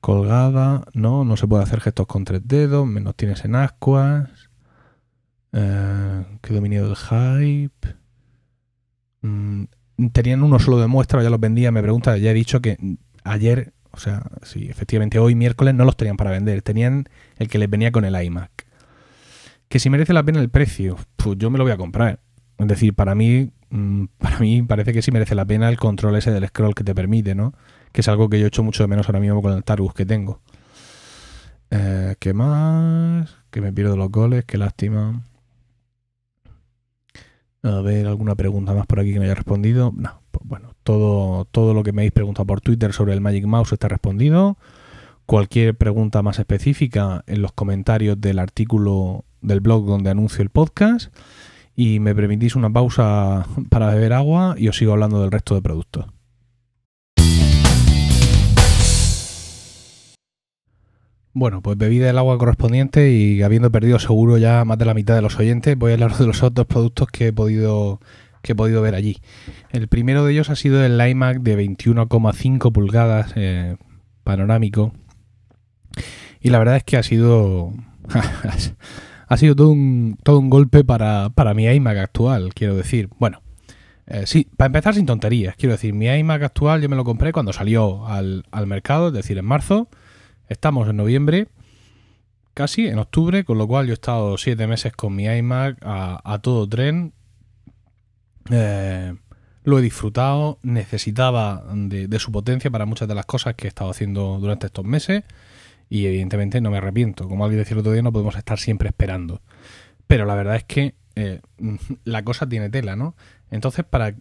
colgada. 0.00 0.84
No, 0.94 1.24
no 1.24 1.36
se 1.36 1.48
puede 1.48 1.64
hacer 1.64 1.80
gestos 1.80 2.06
con 2.06 2.24
tres 2.24 2.42
dedos. 2.44 2.86
Menos 2.86 3.16
tienes 3.16 3.44
en 3.44 3.56
ascuas. 3.56 4.49
Eh, 5.52 6.24
¿Qué 6.40 6.54
dominio 6.54 6.86
del 6.86 6.96
hype? 6.96 7.94
Mm, 9.22 9.64
tenían 10.12 10.42
uno 10.42 10.58
solo 10.58 10.78
de 10.78 10.86
muestra, 10.86 11.22
ya 11.22 11.30
los 11.30 11.40
vendía. 11.40 11.72
Me 11.72 11.82
pregunta, 11.82 12.16
ya 12.16 12.30
he 12.30 12.34
dicho 12.34 12.60
que 12.60 12.78
ayer, 13.24 13.72
o 13.90 13.98
sea, 13.98 14.22
sí, 14.42 14.68
efectivamente 14.70 15.18
hoy 15.18 15.34
miércoles 15.34 15.74
no 15.74 15.84
los 15.84 15.96
tenían 15.96 16.16
para 16.16 16.30
vender. 16.30 16.62
Tenían 16.62 17.08
el 17.38 17.48
que 17.48 17.58
les 17.58 17.68
venía 17.70 17.92
con 17.92 18.04
el 18.04 18.20
iMac. 18.22 18.50
Que 19.68 19.78
si 19.78 19.90
merece 19.90 20.12
la 20.12 20.22
pena 20.22 20.40
el 20.40 20.48
precio, 20.50 20.98
pues 21.16 21.38
yo 21.38 21.50
me 21.50 21.58
lo 21.58 21.64
voy 21.64 21.72
a 21.72 21.76
comprar. 21.76 22.20
Es 22.58 22.68
decir, 22.68 22.94
para 22.94 23.14
mí, 23.14 23.50
mm, 23.70 24.04
para 24.18 24.38
mí 24.38 24.62
parece 24.62 24.92
que 24.92 25.02
sí 25.02 25.12
merece 25.12 25.34
la 25.34 25.44
pena 25.44 25.68
el 25.68 25.78
control 25.78 26.16
ese 26.16 26.30
del 26.30 26.46
scroll 26.48 26.74
que 26.74 26.84
te 26.84 26.94
permite, 26.94 27.34
¿no? 27.34 27.54
Que 27.92 28.02
es 28.02 28.08
algo 28.08 28.28
que 28.28 28.40
yo 28.40 28.46
echo 28.46 28.62
mucho 28.62 28.82
de 28.82 28.88
menos 28.88 29.08
ahora 29.08 29.20
mismo 29.20 29.42
con 29.42 29.52
el 29.52 29.64
Targus 29.64 29.94
que 29.94 30.06
tengo. 30.06 30.40
Eh, 31.70 32.16
¿Qué 32.18 32.32
más? 32.34 33.36
Que 33.50 33.60
me 33.60 33.72
pierdo 33.72 33.96
los 33.96 34.10
goles, 34.10 34.44
qué 34.44 34.58
lástima. 34.58 35.22
A 37.62 37.80
ver, 37.82 38.06
alguna 38.06 38.34
pregunta 38.34 38.72
más 38.72 38.86
por 38.86 39.00
aquí 39.00 39.12
que 39.12 39.18
no 39.18 39.24
haya 39.24 39.34
respondido. 39.34 39.92
No, 39.94 40.22
pues 40.30 40.46
bueno, 40.48 40.74
todo, 40.82 41.44
todo 41.46 41.74
lo 41.74 41.82
que 41.82 41.92
me 41.92 42.02
habéis 42.02 42.12
preguntado 42.12 42.46
por 42.46 42.60
Twitter 42.60 42.92
sobre 42.92 43.12
el 43.12 43.20
Magic 43.20 43.44
Mouse 43.44 43.72
está 43.72 43.88
respondido. 43.88 44.56
Cualquier 45.26 45.74
pregunta 45.74 46.22
más 46.22 46.38
específica 46.38 47.22
en 47.26 47.42
los 47.42 47.52
comentarios 47.52 48.20
del 48.20 48.38
artículo 48.38 49.24
del 49.42 49.60
blog 49.60 49.86
donde 49.86 50.10
anuncio 50.10 50.42
el 50.42 50.50
podcast. 50.50 51.14
Y 51.76 52.00
me 52.00 52.14
permitís 52.14 52.56
una 52.56 52.70
pausa 52.70 53.46
para 53.68 53.94
beber 53.94 54.14
agua 54.14 54.54
y 54.56 54.68
os 54.68 54.76
sigo 54.76 54.92
hablando 54.92 55.20
del 55.20 55.30
resto 55.30 55.54
de 55.54 55.62
productos. 55.62 56.06
Bueno, 61.40 61.62
pues 61.62 61.78
bebí 61.78 61.96
del 61.96 62.18
agua 62.18 62.36
correspondiente 62.36 63.12
y 63.12 63.40
habiendo 63.40 63.72
perdido 63.72 63.98
seguro 63.98 64.36
ya 64.36 64.62
más 64.66 64.76
de 64.76 64.84
la 64.84 64.92
mitad 64.92 65.14
de 65.14 65.22
los 65.22 65.38
oyentes, 65.38 65.74
voy 65.74 65.92
a 65.92 65.94
hablar 65.94 66.14
de 66.18 66.26
los 66.26 66.42
otros 66.42 66.66
productos 66.66 67.08
que 67.08 67.28
he 67.28 67.32
podido 67.32 67.98
que 68.42 68.52
he 68.52 68.54
podido 68.54 68.82
ver 68.82 68.94
allí. 68.94 69.22
El 69.70 69.88
primero 69.88 70.22
de 70.22 70.34
ellos 70.34 70.50
ha 70.50 70.54
sido 70.54 70.84
el 70.84 71.00
iMac 71.00 71.38
de 71.38 71.56
21,5 71.56 72.72
pulgadas 72.72 73.32
eh, 73.36 73.78
panorámico. 74.22 74.92
Y 76.42 76.50
la 76.50 76.58
verdad 76.58 76.76
es 76.76 76.84
que 76.84 76.98
ha 76.98 77.02
sido 77.02 77.72
ha 79.26 79.36
sido 79.38 79.56
todo 79.56 79.70
un, 79.70 80.18
todo 80.22 80.40
un 80.40 80.50
golpe 80.50 80.84
para, 80.84 81.30
para 81.30 81.54
mi 81.54 81.64
iMac 81.64 81.96
actual, 81.96 82.52
quiero 82.52 82.76
decir. 82.76 83.08
Bueno, 83.18 83.40
eh, 84.06 84.24
sí, 84.26 84.46
para 84.58 84.66
empezar 84.66 84.94
sin 84.94 85.06
tonterías, 85.06 85.56
quiero 85.56 85.72
decir, 85.72 85.94
mi 85.94 86.06
iMac 86.06 86.42
actual 86.42 86.82
yo 86.82 86.90
me 86.90 86.96
lo 86.96 87.04
compré 87.04 87.32
cuando 87.32 87.54
salió 87.54 88.06
al, 88.08 88.44
al 88.50 88.66
mercado, 88.66 89.08
es 89.08 89.14
decir, 89.14 89.38
en 89.38 89.46
marzo. 89.46 89.88
Estamos 90.50 90.88
en 90.88 90.96
noviembre, 90.96 91.46
casi 92.54 92.88
en 92.88 92.98
octubre, 92.98 93.44
con 93.44 93.56
lo 93.56 93.68
cual 93.68 93.86
yo 93.86 93.92
he 93.92 93.94
estado 93.94 94.36
siete 94.36 94.66
meses 94.66 94.92
con 94.92 95.14
mi 95.14 95.26
iMac 95.26 95.78
a, 95.80 96.40
todo 96.42 96.68
tren. 96.68 97.12
Eh, 98.50 99.14
lo 99.62 99.78
he 99.78 99.82
disfrutado, 99.82 100.58
necesitaba 100.64 101.64
de, 101.72 102.18
su 102.18 102.32
potencia 102.32 102.68
para 102.68 102.84
muchas 102.84 103.06
de 103.06 103.14
las 103.14 103.26
cosas 103.26 103.54
que 103.54 103.66
he 103.66 103.68
estado 103.68 103.90
haciendo 103.90 104.38
durante 104.40 104.66
estos 104.66 104.84
meses 104.84 105.22
y 105.88 106.06
evidentemente 106.06 106.60
no 106.60 106.72
me 106.72 106.78
arrepiento. 106.78 107.28
Como 107.28 107.44
alguien 107.44 107.60
decía 107.60 107.74
el 107.74 107.80
otro 107.80 107.92
día, 107.92 108.02
no 108.02 108.12
podemos 108.12 108.34
estar 108.34 108.58
siempre 108.58 108.88
esperando. 108.88 109.42
Pero 110.08 110.24
la 110.24 110.34
verdad 110.34 110.56
es 110.56 110.64
que 110.64 110.96
eh, 111.14 111.40
la 112.04 112.24
cosa 112.24 112.48
tiene 112.48 112.70
tela, 112.70 112.96
¿no? 112.96 113.14
Entonces, 113.52 113.84
para 113.84 114.16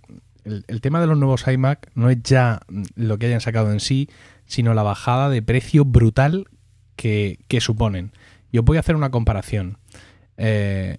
el, 0.68 0.82
tema 0.82 1.00
de 1.00 1.08
los 1.08 1.18
nuevos 1.18 1.48
iMac 1.48 1.92
no 1.96 2.10
es 2.10 2.22
ya 2.24 2.62
lo 2.96 3.18
que 3.18 3.28
hayan 3.28 3.42
sacado 3.42 3.72
en 3.72 3.80
sí, 3.80 4.10
sino 4.46 4.74
la 4.74 4.84
bajada 4.84 5.30
de 5.30 5.42
precio 5.42 5.86
brutal 5.86 6.48
que, 6.96 7.38
suponen. 7.60 8.12
Yo 8.52 8.64
voy 8.64 8.78
a 8.78 8.80
hacer 8.82 8.96
una 8.96 9.12
comparación. 9.12 9.78
Eh, 10.38 10.98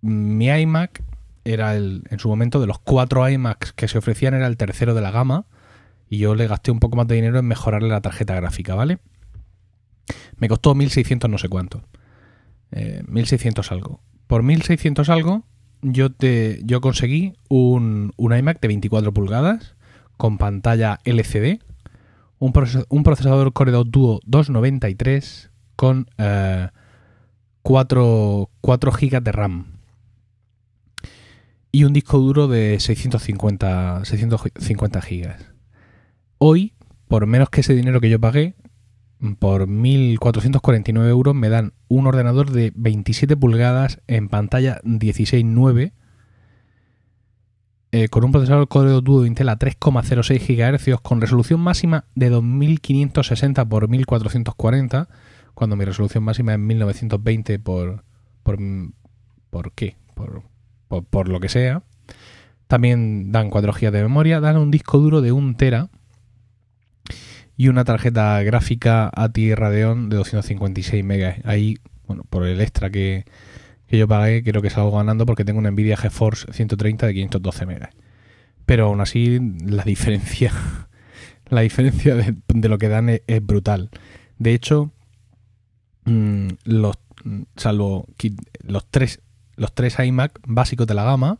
mi 0.00 0.48
iMac 0.48 1.02
era 1.44 1.74
el, 1.74 2.04
en 2.10 2.18
su 2.18 2.28
momento 2.28 2.60
de 2.60 2.66
los 2.66 2.78
cuatro 2.78 3.28
iMacs 3.28 3.72
que 3.72 3.88
se 3.88 3.98
ofrecían, 3.98 4.34
era 4.34 4.46
el 4.46 4.56
tercero 4.56 4.94
de 4.94 5.00
la 5.00 5.10
gama. 5.10 5.46
Y 6.08 6.18
yo 6.18 6.34
le 6.34 6.46
gasté 6.48 6.70
un 6.70 6.80
poco 6.80 6.96
más 6.96 7.06
de 7.06 7.14
dinero 7.14 7.38
en 7.38 7.46
mejorarle 7.46 7.88
la 7.88 8.00
tarjeta 8.00 8.34
gráfica, 8.34 8.74
¿vale? 8.74 8.98
Me 10.36 10.48
costó 10.48 10.74
1600 10.74 11.30
no 11.30 11.38
sé 11.38 11.48
cuánto. 11.48 11.84
1600 12.72 13.70
eh, 13.70 13.74
algo. 13.74 14.00
Por 14.26 14.42
1600 14.42 15.08
algo, 15.08 15.44
yo, 15.82 16.10
te, 16.10 16.60
yo 16.64 16.80
conseguí 16.80 17.34
un, 17.48 18.12
un 18.16 18.36
iMac 18.36 18.60
de 18.60 18.68
24 18.68 19.12
pulgadas 19.12 19.74
con 20.16 20.38
pantalla 20.38 21.00
LCD 21.04 21.60
un, 22.40 22.52
procesador 22.52 23.52
Core 23.52 23.70
2 23.70 23.90
Duo 23.90 24.20
293 24.24 25.50
con 25.76 26.06
4, 27.62 28.48
eh, 28.62 29.08
GB 29.08 29.22
de 29.22 29.32
RAM 29.32 29.66
y 31.72 31.84
un 31.84 31.92
disco 31.92 32.18
duro 32.18 32.48
de 32.48 32.80
650, 32.80 34.04
650 34.04 35.00
GB. 35.00 35.36
Hoy, 36.38 36.72
por 37.06 37.26
menos 37.26 37.48
que 37.48 37.60
ese 37.60 37.74
dinero 37.74 38.00
que 38.00 38.10
yo 38.10 38.18
pagué, 38.18 38.54
por 39.38 39.68
1.449 39.68 41.08
euros 41.08 41.34
me 41.34 41.48
dan 41.48 41.72
un 41.88 42.06
ordenador 42.06 42.50
de 42.50 42.72
27 42.74 43.36
pulgadas 43.36 44.00
en 44.06 44.28
pantalla 44.28 44.80
16.9 44.82 45.92
eh, 47.92 48.08
con 48.08 48.24
un 48.24 48.30
procesador 48.30 48.68
Core 48.68 49.00
Duo 49.02 49.26
Intel 49.26 49.48
a 49.48 49.58
3,06 49.58 50.46
GHz 50.46 51.00
con 51.02 51.20
resolución 51.20 51.60
máxima 51.60 52.04
de 52.14 52.30
2560 52.30 53.62
x 53.62 53.88
1440, 53.88 55.08
cuando 55.54 55.74
mi 55.74 55.84
resolución 55.84 56.22
máxima 56.22 56.52
es 56.52 56.58
1920 56.60 57.58
por 57.58 58.04
por 58.44 58.58
por 59.50 59.72
qué, 59.72 59.96
por, 60.14 60.44
por, 61.10 61.28
lo 61.28 61.40
que 61.40 61.48
sea. 61.48 61.82
También 62.68 63.32
dan 63.32 63.50
4 63.50 63.72
GB 63.72 63.90
de 63.90 64.02
memoria, 64.02 64.40
dan 64.40 64.56
un 64.56 64.70
disco 64.70 64.98
duro 64.98 65.20
de 65.20 65.32
1 65.32 65.56
tera 65.56 65.90
y 67.60 67.68
una 67.68 67.84
tarjeta 67.84 68.42
gráfica 68.42 69.10
ATI 69.14 69.54
Radeon 69.54 70.08
de 70.08 70.16
256 70.16 71.04
MB. 71.04 71.46
Ahí, 71.46 71.76
bueno, 72.06 72.24
por 72.30 72.46
el 72.46 72.58
extra 72.58 72.88
que, 72.88 73.26
que 73.86 73.98
yo 73.98 74.08
pagué, 74.08 74.42
creo 74.42 74.62
que 74.62 74.70
salgo 74.70 74.96
ganando 74.96 75.26
porque 75.26 75.44
tengo 75.44 75.58
una 75.58 75.70
Nvidia 75.70 75.98
GeForce 75.98 76.50
130 76.54 77.06
de 77.06 77.12
512 77.12 77.66
megas. 77.66 77.90
Pero 78.64 78.86
aún 78.86 79.02
así, 79.02 79.38
la 79.62 79.82
diferencia, 79.82 80.54
la 81.50 81.60
diferencia 81.60 82.14
de, 82.14 82.68
lo 82.70 82.78
que 82.78 82.88
dan 82.88 83.10
es, 83.10 83.46
brutal. 83.46 83.90
De 84.38 84.54
hecho, 84.54 84.90
mm, 86.06 86.48
los, 86.64 86.96
salvo 87.56 88.06
los 88.62 88.86
tres, 88.90 89.20
los 89.56 89.74
tres 89.74 89.98
iMac 89.98 90.40
básicos 90.46 90.86
de 90.86 90.94
la 90.94 91.04
gama, 91.04 91.38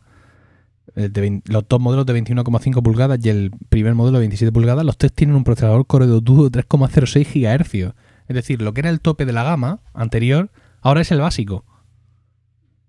eh, 0.95 1.41
los 1.45 1.67
dos 1.67 1.79
modelos 1.79 2.05
de 2.05 2.13
21,5 2.13 2.83
pulgadas 2.83 3.19
y 3.23 3.29
el 3.29 3.51
primer 3.69 3.95
modelo 3.95 4.17
de 4.17 4.23
27 4.23 4.51
pulgadas, 4.51 4.85
los 4.85 4.97
tres 4.97 5.13
tienen 5.13 5.35
un 5.35 5.43
procesador 5.43 5.85
Core 5.87 6.07
de 6.07 6.13
3,06 6.13 7.25
GHz. 7.33 7.93
Es 8.27 8.35
decir, 8.35 8.61
lo 8.61 8.73
que 8.73 8.81
era 8.81 8.89
el 8.89 9.01
tope 9.01 9.25
de 9.25 9.33
la 9.33 9.43
gama 9.43 9.79
anterior, 9.93 10.51
ahora 10.81 11.01
es 11.01 11.11
el 11.11 11.19
básico. 11.19 11.65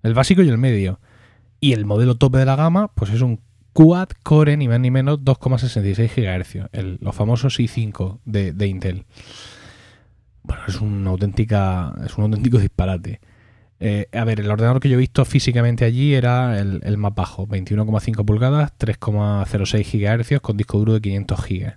El 0.02 0.14
básico 0.14 0.42
y 0.42 0.48
el 0.48 0.58
medio. 0.58 1.00
Y 1.60 1.72
el 1.72 1.84
modelo 1.84 2.16
tope 2.16 2.38
de 2.38 2.44
la 2.44 2.56
gama, 2.56 2.88
pues 2.94 3.10
es 3.12 3.20
un 3.22 3.40
quad 3.72 4.08
core 4.22 4.56
ni 4.56 4.68
más 4.68 4.80
ni 4.80 4.90
menos 4.90 5.20
2,66 5.20 6.10
GHz, 6.14 6.68
el, 6.72 6.98
los 7.00 7.14
famosos 7.14 7.58
i5 7.58 8.18
de, 8.24 8.66
Intel. 8.66 9.06
Bueno, 10.42 10.62
es 10.66 10.80
una 10.80 11.10
auténtica, 11.10 11.94
es 12.04 12.16
un 12.18 12.24
auténtico 12.24 12.58
disparate. 12.58 13.20
Eh, 13.84 14.06
a 14.12 14.22
ver, 14.22 14.38
el 14.38 14.48
ordenador 14.48 14.78
que 14.78 14.88
yo 14.88 14.94
he 14.94 15.00
visto 15.00 15.24
físicamente 15.24 15.84
allí 15.84 16.14
era 16.14 16.60
el, 16.60 16.96
más 16.98 17.12
bajo, 17.16 17.48
21,5 17.48 18.24
pulgadas, 18.24 18.72
3,06 18.78 20.28
GHz 20.30 20.40
con 20.40 20.56
disco 20.56 20.78
duro 20.78 20.92
de 20.92 21.00
500 21.00 21.40
GB. 21.40 21.74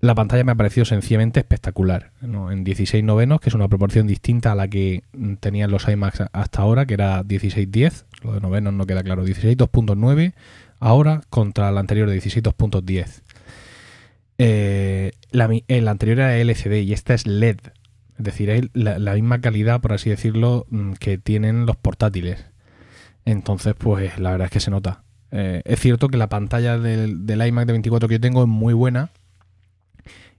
La 0.00 0.16
pantalla 0.16 0.42
me 0.42 0.50
ha 0.50 0.56
parecido 0.56 0.84
sencillamente 0.84 1.38
espectacular. 1.38 2.10
En 2.22 2.64
16 2.64 3.04
novenos, 3.04 3.40
que 3.40 3.50
es 3.50 3.54
una 3.54 3.68
proporción 3.68 4.08
distinta 4.08 4.50
a 4.50 4.56
la 4.56 4.66
que 4.66 5.04
tenían 5.38 5.70
los 5.70 5.88
iMacs 5.88 6.24
hasta 6.32 6.60
ahora, 6.60 6.86
que 6.86 6.94
era 6.94 7.22
16.10. 7.22 8.04
Lo 8.24 8.32
de 8.32 8.40
novenos 8.40 8.74
no 8.74 8.84
queda 8.84 9.04
claro. 9.04 9.24
16.2.9 9.24 10.32
ahora 10.80 11.20
contra 11.30 11.70
la 11.70 11.78
anterior 11.78 12.10
de 12.10 12.20
16.2.10. 12.20 13.22
Eh, 14.38 15.12
la, 15.30 15.44
anterior 15.88 16.18
era 16.18 16.36
LCD 16.36 16.82
y 16.82 16.92
esta 16.92 17.14
es 17.14 17.28
LED. 17.28 17.58
Es 18.18 18.24
decir, 18.24 18.50
es 18.50 18.68
la, 18.74 19.14
misma 19.14 19.40
calidad, 19.40 19.80
por 19.80 19.92
así 19.92 20.10
decirlo, 20.10 20.66
mm, 20.70 20.92
que 20.94 21.18
tienen 21.18 21.66
los 21.66 21.76
portátiles. 21.76 22.44
Entonces, 23.24 23.74
pues 23.76 24.18
la 24.18 24.32
verdad 24.32 24.46
es 24.46 24.50
que 24.50 24.60
se 24.60 24.70
nota. 24.70 25.04
Eh, 25.30 25.62
es 25.64 25.80
cierto 25.80 26.08
que 26.08 26.18
la 26.18 26.28
pantalla 26.28 26.78
del, 26.78 27.24
iMac 27.26 27.66
de 27.66 27.72
24 27.72 28.08
que 28.08 28.16
yo 28.16 28.20
tengo 28.20 28.42
es 28.42 28.48
muy 28.48 28.74
buena. 28.74 29.10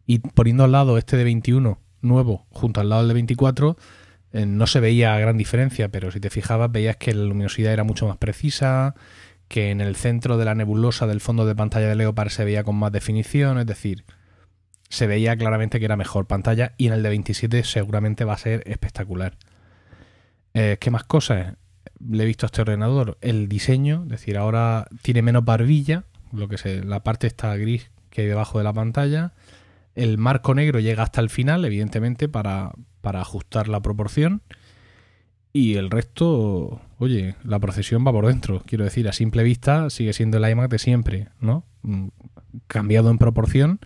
Y 0.05 0.19
poniendo 0.19 0.63
al 0.65 0.73
lado 0.73 0.97
este 0.97 1.17
de 1.17 1.23
21 1.23 1.79
nuevo 2.01 2.45
junto 2.51 2.81
al 2.81 2.89
lado 2.89 3.01
del 3.01 3.09
de 3.09 3.13
24, 3.15 3.77
eh, 4.33 4.45
no 4.45 4.67
se 4.67 4.79
veía 4.79 5.17
gran 5.17 5.37
diferencia, 5.37 5.89
pero 5.89 6.11
si 6.11 6.19
te 6.19 6.29
fijabas 6.29 6.71
veías 6.71 6.97
que 6.97 7.13
la 7.13 7.23
luminosidad 7.23 7.71
era 7.71 7.83
mucho 7.83 8.07
más 8.07 8.17
precisa, 8.17 8.95
que 9.47 9.71
en 9.71 9.81
el 9.81 9.95
centro 9.95 10.37
de 10.37 10.45
la 10.45 10.55
nebulosa 10.55 11.07
del 11.07 11.21
fondo 11.21 11.45
de 11.45 11.55
pantalla 11.55 11.87
de 11.87 11.95
Leopard 11.95 12.29
se 12.29 12.43
veía 12.43 12.63
con 12.63 12.75
más 12.75 12.91
definición, 12.91 13.59
es 13.59 13.65
decir, 13.65 14.03
se 14.89 15.07
veía 15.07 15.35
claramente 15.35 15.79
que 15.79 15.85
era 15.85 15.95
mejor 15.95 16.27
pantalla 16.27 16.73
y 16.77 16.87
en 16.87 16.93
el 16.93 17.03
de 17.03 17.09
27 17.09 17.63
seguramente 17.63 18.25
va 18.25 18.33
a 18.33 18.37
ser 18.37 18.63
espectacular. 18.65 19.37
Eh, 20.53 20.77
¿Qué 20.79 20.91
más 20.91 21.03
cosas? 21.03 21.55
Le 21.99 22.23
he 22.23 22.27
visto 22.27 22.45
a 22.45 22.47
este 22.47 22.61
ordenador. 22.61 23.17
El 23.21 23.49
diseño, 23.49 24.03
es 24.03 24.09
decir, 24.09 24.37
ahora 24.37 24.87
tiene 25.01 25.21
menos 25.21 25.45
barbilla, 25.45 26.03
lo 26.31 26.47
que 26.47 26.57
se, 26.57 26.83
la 26.83 27.03
parte 27.03 27.27
está 27.27 27.55
gris 27.55 27.89
que 28.09 28.21
hay 28.21 28.27
debajo 28.27 28.59
de 28.59 28.63
la 28.63 28.73
pantalla. 28.73 29.33
El 29.95 30.17
marco 30.17 30.53
negro 30.53 30.79
llega 30.79 31.03
hasta 31.03 31.21
el 31.21 31.29
final, 31.29 31.65
evidentemente, 31.65 32.29
para, 32.29 32.73
para 33.01 33.21
ajustar 33.21 33.67
la 33.67 33.81
proporción. 33.81 34.41
Y 35.51 35.75
el 35.75 35.91
resto, 35.91 36.81
oye, 36.97 37.35
la 37.43 37.59
procesión 37.59 38.05
va 38.05 38.11
por 38.11 38.25
dentro. 38.25 38.63
Quiero 38.65 38.83
decir, 38.85 39.07
a 39.07 39.13
simple 39.13 39.43
vista 39.43 39.89
sigue 39.91 40.13
siendo 40.13 40.37
el 40.37 40.49
iMac 40.49 40.69
de 40.69 40.79
siempre, 40.79 41.27
¿no? 41.39 41.63
Mm, 41.83 42.07
cambiado 42.65 43.11
en 43.11 43.19
proporción, 43.19 43.79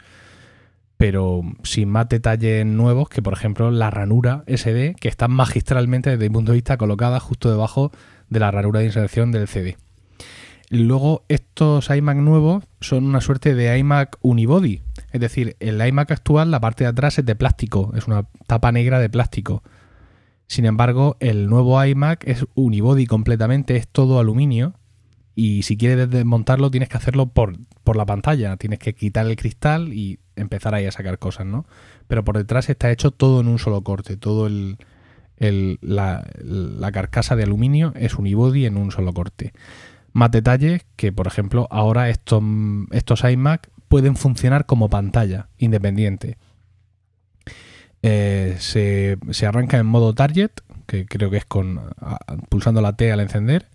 pero 0.97 1.41
sin 1.63 1.89
más 1.89 2.10
detalles 2.10 2.65
nuevos 2.65 3.07
que, 3.10 3.21
por 3.21 3.33
ejemplo, 3.33 3.71
la 3.71 3.91
ranura 3.91 4.43
SD, 4.47 4.95
que 4.99 5.07
está 5.07 5.27
magistralmente 5.27 6.10
desde 6.10 6.29
mi 6.29 6.33
punto 6.33 6.51
de 6.51 6.57
vista 6.57 6.77
colocada 6.77 7.19
justo 7.19 7.49
debajo 7.49 7.91
de 8.29 8.39
la 8.39 8.51
ranura 8.51 8.79
de 8.79 8.88
inserción 8.88 9.31
del 9.31 9.47
CD. 9.47 9.77
Luego, 10.69 11.23
estos 11.29 11.89
iMac 11.89 12.17
nuevos 12.17 12.65
son 12.81 13.05
una 13.05 13.21
suerte 13.21 13.55
de 13.55 13.77
iMac 13.77 14.17
unibody. 14.21 14.81
Es 15.12 15.21
decir, 15.21 15.55
el 15.60 15.86
iMac 15.86 16.12
actual, 16.12 16.51
la 16.51 16.60
parte 16.60 16.83
de 16.83 16.89
atrás 16.89 17.17
es 17.19 17.25
de 17.25 17.36
plástico, 17.36 17.93
es 17.95 18.07
una 18.07 18.27
tapa 18.47 18.71
negra 18.71 18.99
de 18.99 19.10
plástico. 19.10 19.63
Sin 20.47 20.65
embargo, 20.65 21.15
el 21.19 21.47
nuevo 21.47 21.83
iMac 21.83 22.27
es 22.27 22.45
unibody 22.55 23.05
completamente, 23.05 23.77
es 23.77 23.88
todo 23.88 24.19
aluminio. 24.19 24.73
Y 25.36 25.62
si 25.63 25.77
quieres 25.77 26.10
desmontarlo, 26.10 26.71
tienes 26.71 26.89
que 26.89 26.97
hacerlo 26.97 27.27
por, 27.27 27.53
la 27.95 28.06
pantalla. 28.06 28.58
Tienes 28.58 28.80
que 28.80 28.93
quitar 28.93 29.26
el 29.26 29.36
cristal 29.36 29.93
y 29.93 30.19
empezar 30.36 30.76
ahí 30.76 30.86
a 30.86 30.91
sacar 30.91 31.19
cosas, 31.19 31.45
¿no? 31.45 31.65
Pero 32.08 32.23
por 32.23 32.38
detrás 32.38 32.69
está 32.69 32.91
hecho 32.91 33.12
todo 33.12 33.41
en 33.41 33.47
un 33.47 33.60
solo 33.60 33.82
corte. 33.82 34.17
Todo 34.17 34.47
el, 34.47 34.78
la, 35.82 36.91
carcasa 36.91 37.36
de 37.36 37.43
aluminio 37.43 37.93
es 37.95 38.15
unibody 38.15 38.65
en 38.65 38.78
un 38.78 38.91
solo 38.91 39.13
corte. 39.13 39.54
Más 40.13 40.32
detalles 40.32 40.86
que, 40.95 41.12
por 41.12 41.28
ejemplo, 41.28 41.67
ahora 41.69 42.10
estos, 42.10 42.43
estos 42.91 43.23
iMac 43.23 43.69
pueden 43.88 44.15
funcionar 44.15 44.65
como 44.65 44.89
pantalla 44.89 45.50
independiente. 45.58 46.38
Eh, 48.02 48.56
se, 48.60 49.17
arranca 49.45 49.78
en 49.78 49.86
modo 49.86 50.13
target, 50.13 50.52
que 50.86 51.06
creo 51.06 51.30
que 51.30 51.38
es 51.38 51.45
con 51.45 51.82
pulsando 52.50 52.82
la 52.82 52.95
T 52.95 53.12
al 53.12 53.19
encender. 53.19 53.67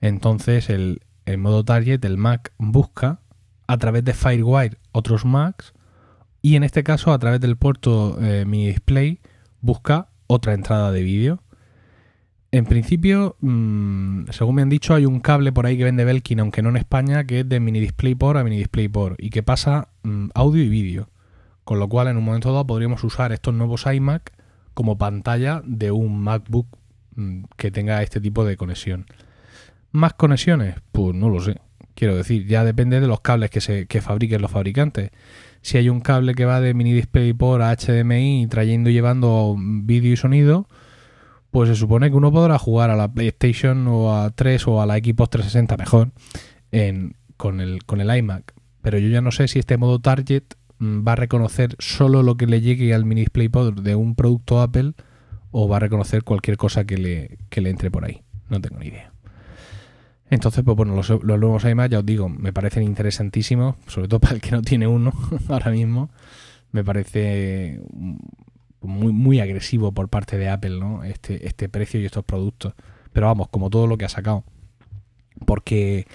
Entonces, 0.00 0.70
el, 0.70 1.02
en 1.26 1.40
modo 1.40 1.64
target, 1.64 2.04
el 2.04 2.16
Mac 2.16 2.52
busca 2.58 3.20
a 3.68 3.76
través 3.78 4.04
de 4.04 4.14
Firewire 4.14 4.78
otros 4.90 5.24
Macs 5.24 5.72
y 6.42 6.56
en 6.56 6.64
este 6.64 6.84
caso, 6.84 7.12
a 7.12 7.18
través 7.18 7.40
del 7.40 7.56
puerto 7.56 8.18
eh, 8.20 8.44
mini 8.44 8.68
display, 8.68 9.20
busca 9.60 10.08
otra 10.26 10.54
entrada 10.54 10.92
de 10.92 11.02
vídeo. 11.02 11.42
En 12.50 12.64
principio, 12.64 13.36
mm, 13.40 14.24
según 14.30 14.54
me 14.54 14.62
han 14.62 14.68
dicho, 14.68 14.94
hay 14.94 15.04
un 15.04 15.20
cable 15.20 15.52
por 15.52 15.66
ahí 15.66 15.76
que 15.76 15.84
vende 15.84 16.04
Belkin, 16.04 16.40
aunque 16.40 16.62
no 16.62 16.70
en 16.70 16.76
España, 16.76 17.24
que 17.24 17.40
es 17.40 17.48
de 17.48 17.60
mini 17.60 17.80
DisplayPort 17.80 18.38
a 18.38 18.44
mini 18.44 18.56
DisplayPort 18.58 19.22
y 19.22 19.30
que 19.30 19.42
pasa 19.42 19.88
mm, 20.04 20.28
audio 20.34 20.62
y 20.62 20.68
vídeo. 20.68 21.10
Con 21.64 21.78
lo 21.78 21.88
cual, 21.88 22.08
en 22.08 22.16
un 22.16 22.24
momento 22.24 22.50
dado, 22.52 22.66
podríamos 22.66 23.04
usar 23.04 23.32
estos 23.32 23.52
nuevos 23.52 23.84
iMac 23.84 24.32
como 24.72 24.96
pantalla 24.96 25.60
de 25.66 25.90
un 25.90 26.20
MacBook 26.22 26.68
mm, 27.16 27.44
que 27.56 27.70
tenga 27.70 28.02
este 28.02 28.20
tipo 28.20 28.44
de 28.44 28.56
conexión. 28.56 29.06
¿Más 29.90 30.14
conexiones? 30.14 30.76
Pues 30.92 31.14
no 31.14 31.28
lo 31.28 31.40
sé. 31.40 31.60
Quiero 31.98 32.16
decir, 32.16 32.46
ya 32.46 32.62
depende 32.64 33.00
de 33.00 33.08
los 33.08 33.20
cables 33.20 33.50
que, 33.50 33.60
se, 33.60 33.86
que 33.86 34.00
fabriquen 34.00 34.40
los 34.40 34.50
fabricantes. 34.50 35.10
Si 35.62 35.78
hay 35.78 35.88
un 35.88 36.00
cable 36.00 36.34
que 36.34 36.44
va 36.44 36.60
de 36.60 36.72
mini 36.72 36.92
display 36.92 37.32
por 37.32 37.60
HDMI 37.60 38.46
trayendo 38.48 38.90
y 38.90 38.92
llevando 38.92 39.56
vídeo 39.58 40.12
y 40.12 40.16
sonido, 40.16 40.68
pues 41.50 41.68
se 41.68 41.74
supone 41.74 42.10
que 42.10 42.16
uno 42.16 42.30
podrá 42.30 42.58
jugar 42.58 42.90
a 42.90 42.96
la 42.96 43.12
PlayStation 43.12 43.88
o 43.88 44.16
a 44.16 44.30
3 44.30 44.68
o 44.68 44.80
a 44.80 44.86
la 44.86 44.98
Xbox 44.98 45.30
360 45.30 45.76
mejor 45.76 46.10
con, 47.36 47.60
el, 47.60 47.84
con 47.84 48.00
el 48.00 48.16
iMac. 48.16 48.54
Pero 48.82 48.98
yo 48.98 49.08
ya 49.08 49.20
no 49.20 49.32
sé 49.32 49.48
si 49.48 49.58
este 49.58 49.76
modo 49.76 49.98
target 49.98 50.44
Mm, 50.78 51.06
va 51.06 51.12
a 51.12 51.16
reconocer 51.16 51.74
solo 51.78 52.22
lo 52.22 52.36
que 52.36 52.46
le 52.46 52.60
llegue 52.60 52.94
al 52.94 53.04
mini 53.04 53.22
DisplayPort 53.22 53.80
de 53.80 53.94
un 53.94 54.14
producto 54.14 54.60
Apple 54.60 54.92
o 55.50 55.68
va 55.68 55.76
a 55.78 55.80
reconocer 55.80 56.22
cualquier 56.22 56.56
cosa 56.56 56.84
que 56.84 56.98
le, 56.98 57.38
le 57.50 57.70
entre 57.70 57.90
por 57.90 58.04
ahí. 58.04 58.22
No 58.48 58.60
tengo 58.60 58.78
ni 58.78 58.86
idea. 58.86 59.12
Entonces, 60.30 60.62
pues 60.64 60.76
bueno, 60.76 60.94
los, 60.94 61.10
nuevos 61.24 61.64
iMac, 61.64 61.90
ya 61.90 62.00
os 62.00 62.06
digo, 62.06 62.28
me 62.28 62.52
parecen 62.52 62.82
interesantísimos, 62.82 63.76
sobre 63.86 64.08
todo 64.08 64.20
para 64.20 64.34
el 64.34 64.40
que 64.40 64.50
no 64.50 64.62
tiene 64.62 64.86
uno 64.86 65.12
ahora 65.48 65.70
mismo. 65.70 66.10
Me 66.72 66.84
parece 66.84 67.80
muy, 68.82 69.12
muy 69.12 69.40
agresivo 69.40 69.92
por 69.92 70.08
parte 70.08 70.36
de 70.36 70.48
Apple, 70.48 70.78
¿no? 70.78 71.04
Este, 71.04 71.46
este 71.46 71.68
precio 71.68 72.00
y 72.00 72.04
estos 72.04 72.24
productos. 72.24 72.74
Pero 73.12 73.26
vamos, 73.26 73.48
como 73.48 73.70
todo 73.70 73.86
lo 73.86 73.96
que 73.96 74.04
ha 74.04 74.10
sacado. 74.10 74.44
Porque 75.46 76.06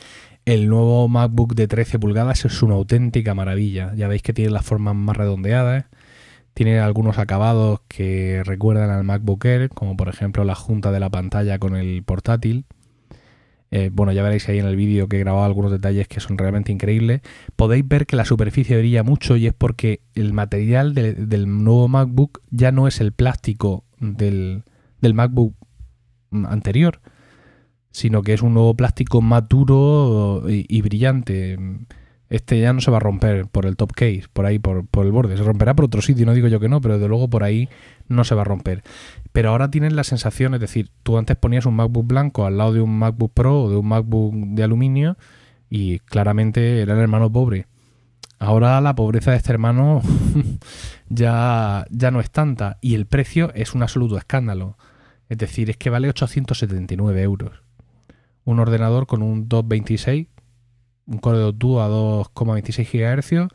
el 0.46 0.70
nuevo 0.70 1.08
MacBook 1.08 1.56
de 1.56 1.68
13 1.68 2.00
pulgadas 2.00 2.46
es 2.46 2.62
una 2.62 2.76
auténtica 2.76 3.34
maravilla. 3.34 3.94
Ya 3.96 4.08
veis 4.08 4.22
que 4.22 4.34
tiene 4.34 4.52
las 4.52 4.66
formas 4.66 4.96
más 4.96 5.18
redondeadas. 5.18 5.86
Tiene 6.54 6.80
algunos 6.80 7.18
acabados 7.18 7.82
que 7.88 8.44
recuerdan 8.46 8.92
al 8.92 9.04
MacBook 9.04 9.44
Air, 9.46 9.70
como 9.70 9.98
por 9.98 10.08
ejemplo 10.10 10.44
la 10.44 10.54
junta 10.54 10.92
de 10.92 11.00
la 11.00 11.10
pantalla 11.10 11.58
con 11.58 11.76
el 11.76 12.04
portátil. 12.04 12.66
Eh, 13.76 13.90
bueno, 13.92 14.12
ya 14.12 14.22
veréis 14.22 14.48
ahí 14.50 14.60
en 14.60 14.68
el 14.68 14.76
vídeo 14.76 15.08
que 15.08 15.16
he 15.16 15.20
grabado 15.20 15.46
algunos 15.46 15.72
detalles 15.72 16.08
que 16.08 16.20
son 16.20 16.38
realmente 16.38 16.72
increíbles. 16.72 17.22
Podéis 17.56 17.88
ver 17.88 18.06
que 18.06 18.16
la 18.16 18.24
superficie 18.24 18.78
brilla 18.78 19.02
mucho 19.02 19.36
y 19.36 19.48
es 19.48 19.54
porque 19.56 20.02
el 20.14 20.32
material 20.32 20.94
del 20.94 21.64
nuevo 21.64 21.88
MacBook 21.88 22.44
ya 22.52 22.72
no 22.72 22.88
es 22.88 23.02
el 23.02 23.14
plástico 23.14 23.84
del, 24.00 24.62
del 25.02 25.16
MacBook 25.16 25.56
anterior, 26.32 27.02
sino 27.90 28.22
que 28.22 28.34
es 28.34 28.44
un 28.44 28.54
nuevo 28.54 28.76
plástico 28.76 29.24
más 29.24 29.50
duro 29.50 30.44
y, 30.48 30.82
brillante. 30.84 31.58
Este 32.30 32.60
ya 32.60 32.74
no 32.74 32.82
se 32.82 32.92
va 32.92 32.98
a 32.98 33.00
romper 33.00 33.48
por 33.48 33.66
el 33.66 33.76
top 33.76 33.94
case, 33.94 34.26
por 34.34 34.46
ahí, 34.46 34.60
por, 34.60 34.86
el 35.04 35.12
borde. 35.12 35.36
Se 35.36 35.44
romperá 35.44 35.76
por 35.76 35.86
otro 35.86 36.04
sitio, 36.04 36.28
no 36.28 36.36
digo 36.36 36.48
yo 36.48 36.60
que 36.60 36.70
no, 36.70 36.80
pero 36.80 37.00
de 37.00 37.08
luego 37.08 37.28
por 37.28 37.44
ahí 37.44 37.70
no 38.08 38.24
se 38.24 38.36
va 38.36 38.42
a 38.42 38.46
romper. 38.46 38.84
Pero 39.32 39.50
ahora 39.50 39.72
tienes 39.72 39.94
la 39.94 40.04
sensación, 40.04 40.54
es 40.54 40.60
decir, 40.60 40.90
tú 41.04 41.18
antes 41.18 41.38
ponías 41.38 41.66
un 41.66 41.76
MacBook 41.76 42.08
blanco 42.08 42.46
al 42.46 42.58
lado 42.58 42.74
de 42.74 42.82
un 42.82 42.98
MacBook 42.98 43.34
Pro 43.34 43.64
o 43.64 43.70
de 43.70 43.78
un 43.78 43.88
MacBook 43.88 44.34
de 44.34 44.64
aluminio 44.64 45.18
y 45.70 46.00
claramente 46.00 46.82
era 46.82 46.94
el 46.94 47.00
hermano 47.00 47.32
pobre. 47.32 47.68
Ahora 48.40 48.82
la 48.82 48.96
pobreza 48.96 49.32
de 49.32 49.38
este 49.38 49.54
hermano 49.54 50.02
ya, 51.10 51.86
ya 51.90 52.12
no 52.12 52.20
es 52.20 52.30
tanta 52.30 52.78
y 52.82 52.96
el 52.96 53.06
precio 53.06 53.52
es 53.56 53.74
un 53.74 53.84
absoluto 53.84 54.18
escándalo. 54.18 54.78
Es 55.30 55.38
decir, 55.38 55.70
es 55.70 55.78
que 55.78 55.90
vale 55.90 56.10
879 56.10 57.22
euros 57.22 57.64
un 58.46 58.60
ordenador 58.60 59.08
con 59.08 59.22
un 59.22 59.48
226, 59.48 60.28
un 61.08 61.18
Core 61.20 61.38
2 61.38 61.58
Duo 61.58 61.82
a 61.82 61.90
2,26 61.90 62.88
GHz, 62.92 63.54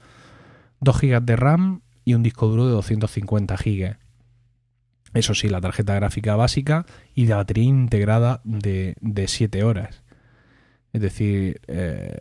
2 0.81 1.01
GB 1.01 1.23
de 1.23 1.37
RAM 1.37 1.83
y 2.05 2.15
un 2.15 2.23
disco 2.23 2.49
duro 2.49 2.67
de 2.67 2.73
250 2.73 3.57
GB. 3.57 3.97
Eso 5.15 5.35
sí, 5.35 5.49
la 5.49 5.61
tarjeta 5.61 5.95
gráfica 5.95 6.37
básica 6.37 6.87
y 7.15 7.27
la 7.27 7.37
batería 7.37 7.65
integrada 7.65 8.41
de, 8.45 8.95
7 9.27 9.65
horas. 9.65 10.03
Es 10.93 11.01
decir, 11.01 11.61
eh, 11.67 12.15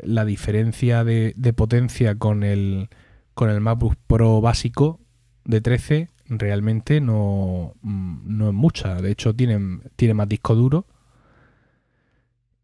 la 0.00 0.24
diferencia 0.24 1.04
de, 1.04 1.34
potencia 1.56 2.16
con 2.16 2.42
el, 2.42 2.88
con 3.34 3.50
el 3.50 3.60
MacBook 3.60 3.96
Pro 4.06 4.40
básico 4.40 5.00
de 5.44 5.60
13 5.60 6.08
realmente 6.26 7.00
no, 7.00 7.74
no 7.82 8.48
es 8.48 8.54
mucha. 8.54 9.00
De 9.00 9.10
hecho, 9.10 9.34
tiene, 9.34 9.80
tiene 9.96 10.14
más 10.14 10.28
disco 10.28 10.54
duro 10.54 10.86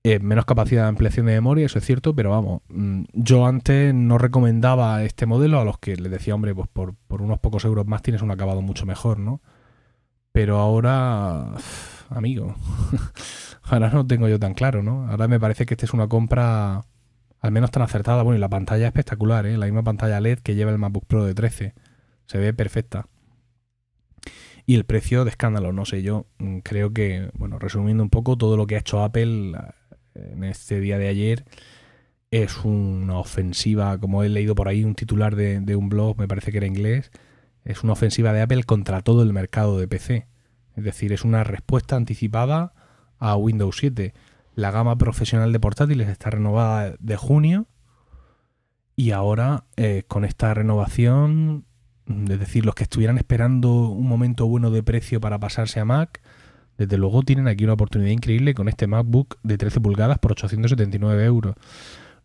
Eh, 0.03 0.19
menos 0.19 0.47
capacidad 0.47 0.85
de 0.85 0.89
ampliación 0.89 1.27
de 1.27 1.33
memoria, 1.33 1.67
eso 1.67 1.79
es 1.79 1.85
cierto, 1.85 2.15
pero 2.15 2.31
vamos, 2.31 2.63
mm, 2.71 3.03
yo 3.13 3.45
antes 3.45 3.93
no 3.93 4.17
recomendaba 4.17 5.05
este 5.05 5.27
modelo 5.27 5.61
a 5.61 5.65
los 5.65 5.79
que 5.79 5.95
les 5.97 6.11
decía, 6.11 6.35
hombre, 6.35 6.55
pues 6.55 6.69
por, 6.69 6.95
por 7.07 7.21
unos 7.21 7.39
pocos 7.39 7.67
euros 7.67 7.87
más 7.87 8.01
tienes 8.01 8.23
un 8.23 8.31
acabado 8.31 8.63
mucho 8.63 8.87
mejor, 8.87 9.19
¿no? 9.19 9.43
Pero 10.33 10.59
ahora, 10.59 11.55
amigo, 12.11 12.55
ahora 13.63 13.91
no 13.91 14.07
tengo 14.07 14.29
yo 14.29 14.39
tan 14.39 14.55
claro, 14.55 14.83
¿no? 14.83 15.09
Ahora 15.09 15.29
me 15.29 15.41
parece 15.41 15.67
que 15.67 15.75
esta 15.75 15.87
es 15.87 15.93
una 15.93 16.09
compra 16.09 16.87
al 17.41 17.53
menos 17.53 17.71
tan 17.71 17.83
acertada. 17.83 18.23
Bueno, 18.23 18.37
y 18.37 18.41
la 18.41 18.49
pantalla 18.49 18.85
es 18.85 18.89
espectacular, 18.89 19.47
¿eh? 19.47 19.57
La 19.57 19.67
misma 19.67 19.83
pantalla 19.83 20.21
LED 20.21 20.41
que 20.41 20.55
lleva 20.55 20.71
el 20.71 20.79
MacBook 20.79 21.07
Pro 21.07 21.25
de 21.25 21.35
13. 21.35 21.75
Se 22.27 22.39
ve 22.39 22.53
perfecta. 22.53 23.09
Y 24.67 24.77
el 24.77 24.85
precio 24.85 25.25
de 25.25 25.31
escándalo, 25.31 25.73
no 25.73 25.85
sé, 25.85 26.03
yo 26.03 26.27
mm, 26.39 26.59
creo 26.59 26.93
que, 26.93 27.31
bueno, 27.35 27.59
resumiendo 27.59 28.03
un 28.03 28.11
poco, 28.11 28.37
todo 28.37 28.57
lo 28.57 28.67
que 28.67 28.77
ha 28.77 28.81
hecho 28.81 29.03
Apple 29.03 29.53
en 30.15 30.45
este 30.45 30.81
día 30.81 30.99
de 30.99 31.09
ayer 31.09 31.45
es 32.31 32.65
una 32.65 33.19
ofensiva, 33.19 33.99
como 33.99 34.23
he 34.23 34.29
leído 34.29 34.55
por 34.55 34.69
ahí 34.69 34.85
un 34.85 34.95
titular 34.95 35.35
de, 35.35 35.77
un 35.77 35.89
blog, 35.89 36.19
me 36.19 36.29
parece 36.29 36.53
que 36.53 36.59
era 36.59 36.67
inglés, 36.67 37.11
es 37.65 37.83
una 37.83 37.93
ofensiva 37.93 38.33
de 38.33 38.43
Apple 38.43 38.65
contra 38.65 39.01
todo 39.03 39.23
el 39.23 39.33
mercado 39.33 39.79
de 39.79 39.89
PC. 39.89 40.27
Es 40.77 40.85
decir, 40.85 41.13
es 41.13 41.25
una 41.25 41.45
respuesta 41.45 41.97
anticipada 41.97 42.73
a 43.19 43.37
Windows 43.37 43.77
7. 43.79 44.15
La 44.55 44.71
gama 44.71 44.97
profesional 44.97 45.53
de 45.53 45.61
portátiles 45.61 46.09
está 46.09 46.31
renovada 46.31 46.95
de 46.99 47.17
junio 47.17 47.67
y 48.97 49.13
ahora 49.13 49.65
eh, 49.77 50.05
con 50.09 50.25
esta 50.25 50.53
renovación, 50.53 51.65
es 52.07 52.39
decir, 52.39 52.67
los 52.67 52.75
que 52.75 52.83
estuvieran 52.83 53.19
esperando 53.19 53.89
un 53.89 54.07
momento 54.07 54.47
bueno 54.47 54.71
de 54.71 54.83
precio 54.83 55.21
para 55.21 55.39
pasarse 55.39 55.81
a 55.81 55.85
Mac, 55.85 56.21
desde 56.77 56.97
luego 56.97 57.23
tienen 57.23 57.47
aquí 57.47 57.65
una 57.65 57.75
oportunidad 57.75 58.11
increíble 58.11 58.55
con 58.55 58.69
este 58.69 58.87
MacBook 58.87 59.39
de 59.43 59.59
13 59.59 59.81
pulgadas 59.81 60.19
por 60.19 60.33
879 60.33 61.25
euros. 61.25 61.55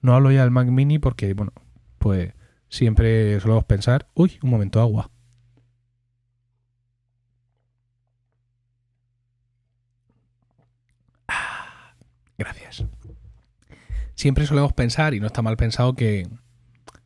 No 0.01 0.15
hablo 0.15 0.31
ya 0.31 0.41
del 0.41 0.51
Mac 0.51 0.67
Mini 0.67 0.99
porque, 0.99 1.33
bueno, 1.33 1.51
pues 1.97 2.33
siempre 2.69 3.39
solemos 3.39 3.65
pensar, 3.65 4.07
uy, 4.13 4.39
un 4.43 4.49
momento, 4.49 4.79
agua. 4.79 5.11
Gracias. 12.37 12.85
Siempre 14.15 14.45
solemos 14.45 14.73
pensar, 14.73 15.13
y 15.13 15.19
no 15.19 15.27
está 15.27 15.41
mal 15.41 15.57
pensado, 15.57 15.95
que 15.95 16.27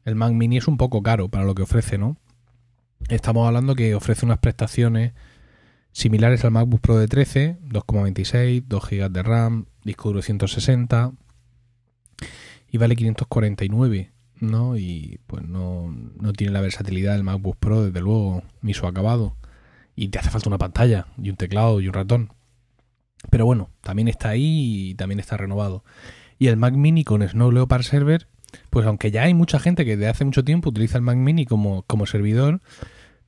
el 0.05 0.15
Mac 0.15 0.31
Mini 0.33 0.57
es 0.57 0.67
un 0.67 0.77
poco 0.77 1.01
caro 1.03 1.29
para 1.29 1.45
lo 1.45 1.55
que 1.55 1.63
ofrece, 1.63 1.97
¿no? 1.97 2.17
Estamos 3.09 3.47
hablando 3.47 3.75
que 3.75 3.95
ofrece 3.95 4.25
unas 4.25 4.39
prestaciones 4.39 5.13
similares 5.91 6.45
al 6.45 6.51
MacBook 6.51 6.81
Pro 6.81 6.97
de 6.97 7.07
13, 7.07 7.57
2,26, 7.67 8.63
2 8.67 8.89
GB 8.89 9.09
de 9.09 9.23
RAM, 9.23 9.65
disco 9.83 10.09
duro 10.09 10.21
160 10.21 11.13
y 12.71 12.77
vale 12.77 12.95
549, 12.95 14.11
¿no? 14.39 14.77
Y 14.77 15.19
pues 15.27 15.43
no, 15.43 15.93
no 16.19 16.33
tiene 16.33 16.53
la 16.53 16.61
versatilidad 16.61 17.13
del 17.13 17.23
MacBook 17.23 17.57
Pro, 17.57 17.83
desde 17.83 18.01
luego, 18.01 18.43
ni 18.61 18.73
su 18.73 18.85
acabado. 18.85 19.35
Y 19.95 20.09
te 20.09 20.19
hace 20.19 20.29
falta 20.29 20.49
una 20.49 20.57
pantalla 20.57 21.07
y 21.17 21.29
un 21.29 21.35
teclado 21.35 21.81
y 21.81 21.87
un 21.87 21.93
ratón. 21.93 22.33
Pero 23.29 23.45
bueno, 23.45 23.69
también 23.81 24.07
está 24.07 24.29
ahí 24.29 24.91
y 24.91 24.95
también 24.95 25.19
está 25.19 25.37
renovado. 25.37 25.83
Y 26.37 26.47
el 26.47 26.57
Mac 26.57 26.73
Mini 26.73 27.03
con 27.03 27.27
Snow 27.27 27.51
Leopard 27.51 27.83
Server, 27.83 28.27
pues 28.69 28.85
aunque 28.85 29.11
ya 29.11 29.23
hay 29.23 29.33
mucha 29.33 29.59
gente 29.59 29.85
que 29.85 29.97
desde 29.97 30.09
hace 30.09 30.25
mucho 30.25 30.43
tiempo 30.43 30.69
utiliza 30.69 30.97
el 30.97 31.03
Mac 31.03 31.17
Mini 31.17 31.45
como, 31.45 31.83
como 31.83 32.05
servidor, 32.05 32.61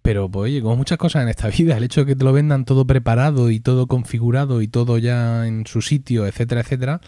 pero, 0.02 0.30
pues, 0.30 0.52
oye, 0.52 0.62
como 0.62 0.76
muchas 0.76 0.98
cosas 0.98 1.24
en 1.24 1.30
esta 1.30 1.48
vida, 1.58 1.78
el 1.78 1.84
hecho 1.84 2.02
de 2.02 2.08
que 2.08 2.16
te 2.16 2.24
lo 2.24 2.34
vendan 2.34 2.66
todo 2.66 2.86
preparado 2.86 3.50
y 3.52 3.60
todo 3.60 3.88
configurado 3.88 4.62
y 4.62 4.68
todo 4.68 4.98
ya 4.98 5.48
en 5.48 5.66
su 5.68 5.82
sitio, 5.82 6.26
etcétera, 6.28 6.62
etcétera, 6.62 7.02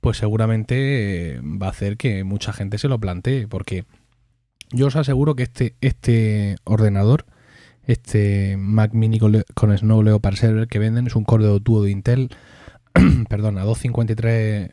pues 0.00 0.18
seguramente 0.18 1.36
eh, 1.36 1.40
va 1.40 1.68
a 1.68 1.70
hacer 1.70 1.96
que 1.96 2.24
mucha 2.24 2.52
gente 2.52 2.78
se 2.78 2.88
lo 2.88 2.98
plantee. 2.98 3.46
Porque 3.48 3.84
yo 4.70 4.88
os 4.88 4.96
aseguro 4.96 5.36
que 5.36 5.44
este, 5.44 5.76
este 5.80 6.56
ordenador, 6.64 7.26
este 7.86 8.56
Mac 8.56 8.92
Mini 8.92 9.18
con, 9.18 9.78
Snow 9.78 10.02
Leopard 10.02 10.36
Server 10.36 10.68
que 10.68 10.78
venden, 10.78 11.06
es 11.06 11.16
un 11.16 11.24
Core 11.24 11.58
Duo 11.60 11.82
de 11.82 11.90
Intel, 11.90 12.30
perdón, 13.28 13.58
a 13.58 13.64
253 13.64 14.70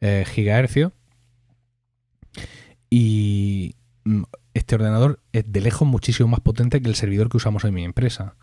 eh, 0.00 0.24
GHz. 0.36 0.92
Y 2.90 3.74
mm, 4.04 4.22
este 4.54 4.74
ordenador 4.74 5.20
es 5.32 5.50
de 5.50 5.60
lejos 5.60 5.86
muchísimo 5.86 6.28
más 6.28 6.40
potente 6.40 6.80
que 6.80 6.88
el 6.88 6.94
servidor 6.94 7.28
que 7.28 7.36
usamos 7.36 7.64
en 7.64 7.74
mi 7.74 7.84
empresa. 7.84 8.36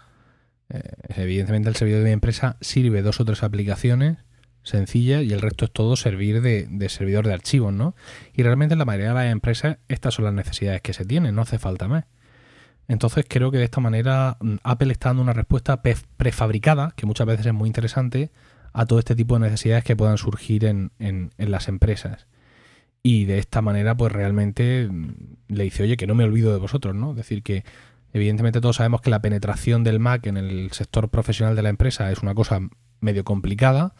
Eh, 0.70 0.82
evidentemente 1.16 1.70
el 1.70 1.76
servidor 1.76 2.00
de 2.00 2.06
mi 2.06 2.12
empresa 2.12 2.58
sirve 2.62 3.02
dos 3.02 3.20
o 3.20 3.26
tres 3.26 3.44
aplicaciones 3.44 4.18
sencillas 4.64 5.24
y 5.24 5.34
el 5.34 5.42
resto 5.42 5.66
es 5.66 5.72
todo 5.72 5.96
servir 5.96 6.42
de, 6.42 6.90
servidor 6.90 7.28
de 7.28 7.34
archivos, 7.34 7.74
¿no? 7.74 7.96
Y 8.34 8.44
realmente 8.44 8.74
en 8.74 8.80
la 8.80 8.86
mayoría 8.86 9.10
de 9.10 9.14
las 9.14 9.32
empresas 9.32 9.78
estas 9.90 10.14
son 10.16 10.26
las 10.26 10.34
necesidades 10.34 10.82
que 10.82 10.94
se 10.94 11.06
tienen, 11.06 11.36
no 11.36 11.42
hace 11.42 11.60
falta 11.60 11.88
más. 11.88 12.06
Entonces 12.88 13.26
creo 13.28 13.52
que 13.52 13.58
de 13.58 13.64
esta 13.64 13.82
manera 13.82 14.38
mm, 14.40 14.56
Apple 14.64 14.92
está 14.92 15.10
dando 15.10 15.24
una 15.24 15.34
respuesta 15.34 15.82
prefabricada, 15.82 16.94
que 16.96 17.06
muchas 17.06 17.28
veces 17.28 17.46
es 17.46 17.54
muy 17.54 17.68
interesante, 17.68 18.32
a 18.74 18.86
todo 18.86 19.00
este 19.00 19.16
tipo 19.16 19.36
de 19.36 19.42
necesidades 19.42 19.84
que 19.84 19.96
puedan 19.96 20.18
surgir 20.18 20.66
en 20.66 20.92
las 21.38 21.68
empresas. 21.68 22.28
Y 23.06 23.26
de 23.26 23.38
esta 23.38 23.62
manera, 23.62 23.96
pues 23.98 24.14
realmente 24.14 24.88
mm, 24.90 25.14
le 25.50 25.66
dice, 25.66 25.84
oye, 25.84 25.98
que 25.98 26.08
no 26.08 26.16
me 26.16 26.24
olvido 26.24 26.54
de 26.54 26.60
vosotros, 26.60 26.96
¿no? 26.96 27.12
Es 27.12 27.18
decir, 27.18 27.44
que 27.44 27.66
evidentemente 28.14 28.62
todos 28.62 28.78
sabemos 28.78 29.02
que 29.02 29.10
la 29.10 29.22
penetración 29.22 29.84
del 29.84 30.00
Mac 30.00 30.26
en 30.26 30.38
el 30.38 30.72
sector 30.72 31.10
profesional 31.10 31.56
de 31.56 31.64
la 31.64 31.70
empresa 31.70 32.12
es 32.12 32.20
una 32.24 32.34
cosa 32.34 32.62
medio 33.02 33.26
complicada, 33.26 33.94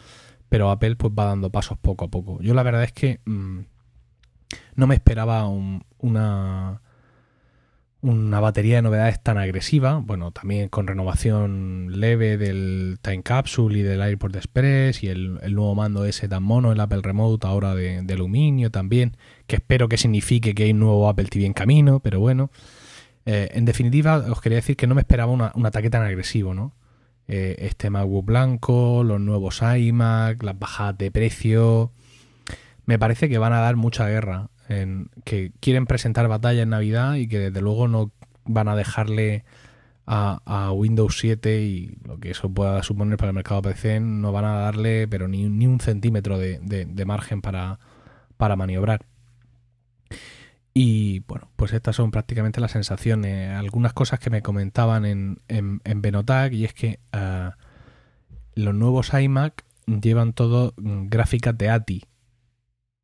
pero 0.48 0.72
Apple 0.72 0.96
pues 0.96 1.12
va 1.18 1.26
dando 1.26 1.52
pasos 1.52 1.78
poco 1.78 2.06
a 2.06 2.08
poco. 2.08 2.42
Yo 2.42 2.54
la 2.54 2.64
verdad 2.64 2.84
es 2.84 2.94
que 2.94 3.20
mm, 3.26 3.60
no 4.76 4.88
me 4.88 4.96
esperaba 4.96 5.48
una 5.48 6.82
una 8.04 8.42
batería 8.42 8.76
de 8.76 8.82
novedades 8.82 9.24
tan 9.24 9.38
agresiva, 9.38 10.02
bueno, 10.04 10.32
también 10.32 10.68
con 10.68 10.88
renovación 10.88 12.02
leve 12.02 12.38
del 12.38 13.00
Time 13.02 13.24
Capsule 13.24 13.80
y 13.80 13.82
del 13.82 14.02
AirPort 14.02 14.36
Express 14.36 15.04
y 15.04 15.08
el, 15.08 15.40
nuevo 15.54 15.74
mando 15.74 16.04
ese 16.04 16.28
tan 16.28 16.44
mono, 16.44 16.74
el 16.74 16.82
Apple 16.82 17.00
Remote 17.02 17.48
ahora 17.48 17.74
de, 17.76 18.06
aluminio 18.14 18.72
también, 18.72 19.16
que 19.48 19.56
espero 19.56 19.88
que 19.88 19.98
signifique 19.98 20.54
que 20.54 20.66
hay 20.66 20.72
un 20.72 20.80
nuevo 20.80 21.08
Apple 21.08 21.26
TV 21.26 21.46
en 21.46 21.54
camino, 21.54 22.02
pero 22.02 22.20
bueno. 22.20 22.52
Eh, 23.26 23.50
en 23.54 23.64
definitiva, 23.64 24.18
os 24.18 24.42
quería 24.42 24.58
decir 24.58 24.76
que 24.76 24.86
no 24.86 24.96
me 24.96 25.02
esperaba 25.02 25.32
un 25.32 25.66
ataque 25.66 25.90
tan 25.90 26.04
agresivo, 26.04 26.54
¿no? 26.54 26.74
Eh, 27.30 27.56
este 27.60 27.90
MacBook 27.90 28.26
blanco, 28.26 29.06
los 29.06 29.22
nuevos 29.22 29.62
iMac, 29.62 30.44
las 30.44 30.60
bajadas 30.60 30.98
de 30.98 31.10
precio, 31.10 31.94
me 32.86 33.00
parece 33.00 33.30
que 33.30 33.38
van 33.38 33.54
a 33.54 33.62
dar 33.62 33.78
mucha 33.78 34.10
guerra 34.10 34.50
que 35.24 35.52
quieren 35.60 35.86
presentar 35.86 36.28
batalla 36.28 36.64
en 36.64 36.70
Navidad 36.70 37.16
y 37.16 37.28
que 37.28 37.40
desde 37.40 37.62
luego 37.62 37.88
no 37.88 38.12
van 38.46 38.68
a 38.68 38.76
dejarle 38.76 39.44
a, 40.06 40.72
Windows 40.74 41.18
7 41.20 41.62
y 41.62 41.98
lo 42.04 42.20
que 42.20 42.32
eso 42.32 42.50
pueda 42.50 42.84
suponer 42.84 43.18
para 43.18 43.30
el 43.30 43.36
mercado 43.36 43.62
PC, 43.62 44.00
no 44.00 44.32
van 44.32 44.46
a 44.46 44.54
darle 44.54 45.08
pero 45.08 45.28
ni, 45.28 45.50
ni 45.50 45.68
un 45.68 45.80
centímetro 45.80 46.38
de, 46.38 47.04
margen 47.06 47.42
para, 47.42 47.80
para, 48.38 48.56
maniobrar. 48.56 49.06
Y 50.74 51.20
bueno, 51.28 51.50
pues 51.56 51.72
estas 51.74 51.96
son 51.96 52.10
prácticamente 52.10 52.60
las 52.60 52.72
sensaciones. 52.72 53.56
Algunas 53.56 53.94
cosas 53.94 54.20
que 54.20 54.32
me 54.32 54.42
comentaban 54.42 55.06
en, 55.06 55.40
en, 55.48 56.02
Benotag 56.02 56.54
y 56.54 56.66
es 56.66 56.74
que 56.74 57.00
eh, 57.12 57.50
los 58.56 58.74
nuevos 58.74 59.14
iMac 59.14 59.64
llevan 59.86 60.34
todo 60.34 60.74
mm, 60.78 61.10
gráficas 61.10 61.58
de 61.58 61.70
ATI, 61.70 62.04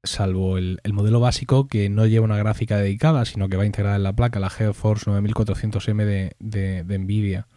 salvo 0.03 0.57
el, 0.57 0.79
modelo 0.91 1.19
básico 1.19 1.67
que 1.67 1.89
no 1.89 2.05
lleva 2.05 2.25
una 2.25 2.38
gráfica 2.38 2.77
dedicada, 2.77 3.25
sino 3.25 3.49
que 3.49 3.57
va 3.57 3.65
integrada 3.65 3.95
en 3.95 4.03
la 4.03 4.13
placa, 4.13 4.39
la 4.39 4.49
GeForce 4.49 5.09
9400M 5.12 6.35
de, 6.39 6.99
Nvidia. 6.99 7.47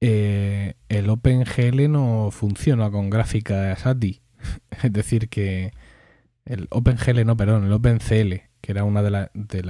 Eh, 0.00 0.74
el 0.88 1.08
OpenGL 1.08 1.90
no 1.90 2.30
funciona 2.32 2.90
con 2.90 3.10
gráfica 3.10 3.76
ATI. 3.84 4.20
es 4.82 4.92
decir, 4.92 5.28
que 5.28 5.72
el 6.44 6.66
OpenGL, 6.70 7.24
no, 7.24 7.36
perdón, 7.36 7.64
el 7.64 7.72
OpenCL, 7.72 8.42
que 8.60 8.72
era 8.72 8.84
una 8.84 9.02
de, 9.02 9.28
de, 9.34 9.62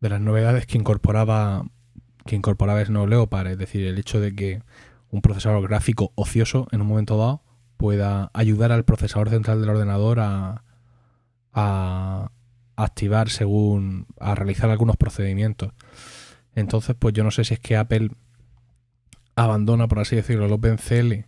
de 0.00 0.08
las 0.08 0.20
novedades 0.20 0.66
que 0.66 0.78
incorporaba 0.78 1.64
que 2.26 2.36
incorporaba 2.36 2.84
Snow 2.84 3.06
Leopard, 3.06 3.46
es 3.46 3.58
decir, 3.58 3.86
el 3.86 3.98
hecho 3.98 4.20
de 4.20 4.34
que 4.34 4.62
un 5.10 5.22
procesador 5.22 5.66
gráfico 5.66 6.12
ocioso 6.16 6.66
en 6.72 6.82
un 6.82 6.88
momento 6.88 7.16
dado 7.16 7.42
pueda 7.76 8.30
ayudar 8.32 8.72
al 8.72 8.84
procesador 8.84 9.30
central 9.30 9.60
del 9.60 9.70
ordenador 9.70 10.18
a, 10.20 10.62
activar 12.78 13.30
según 13.30 14.06
a 14.20 14.34
realizar 14.34 14.68
algunos 14.68 14.98
procedimientos. 14.98 15.72
Entonces, 16.54 16.94
pues 16.98 17.14
yo 17.14 17.24
no 17.24 17.30
sé 17.30 17.44
si 17.44 17.54
es 17.54 17.60
que 17.60 17.76
Apple 17.76 18.10
abandona, 19.34 19.88
por 19.88 20.00
así 20.00 20.16
decirlo, 20.16 20.44
el 20.44 20.52
OpenCL, 20.52 21.24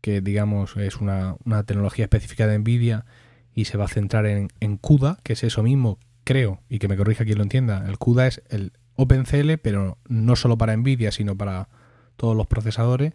que 0.00 0.20
digamos 0.20 0.76
es 0.76 0.98
una, 0.98 1.36
tecnología 1.66 2.04
específica 2.04 2.46
de 2.46 2.60
Nvidia, 2.60 3.04
y 3.52 3.64
se 3.64 3.76
va 3.76 3.86
a 3.86 3.88
centrar 3.88 4.26
en, 4.26 4.48
en, 4.60 4.76
CUDA, 4.76 5.18
que 5.24 5.32
es 5.32 5.42
eso 5.42 5.64
mismo, 5.64 5.98
creo, 6.22 6.60
y 6.68 6.78
que 6.78 6.86
me 6.86 6.96
corrija 6.96 7.24
quien 7.24 7.38
lo 7.38 7.42
entienda. 7.42 7.84
El 7.88 7.98
CUDA 7.98 8.28
es 8.28 8.42
el 8.48 8.72
OpenCL, 8.94 9.54
pero 9.60 9.98
no 10.08 10.36
solo 10.36 10.56
para 10.56 10.76
Nvidia, 10.76 11.10
sino 11.10 11.36
para 11.36 11.68
todos 12.16 12.36
los 12.36 12.46
procesadores 12.46 13.14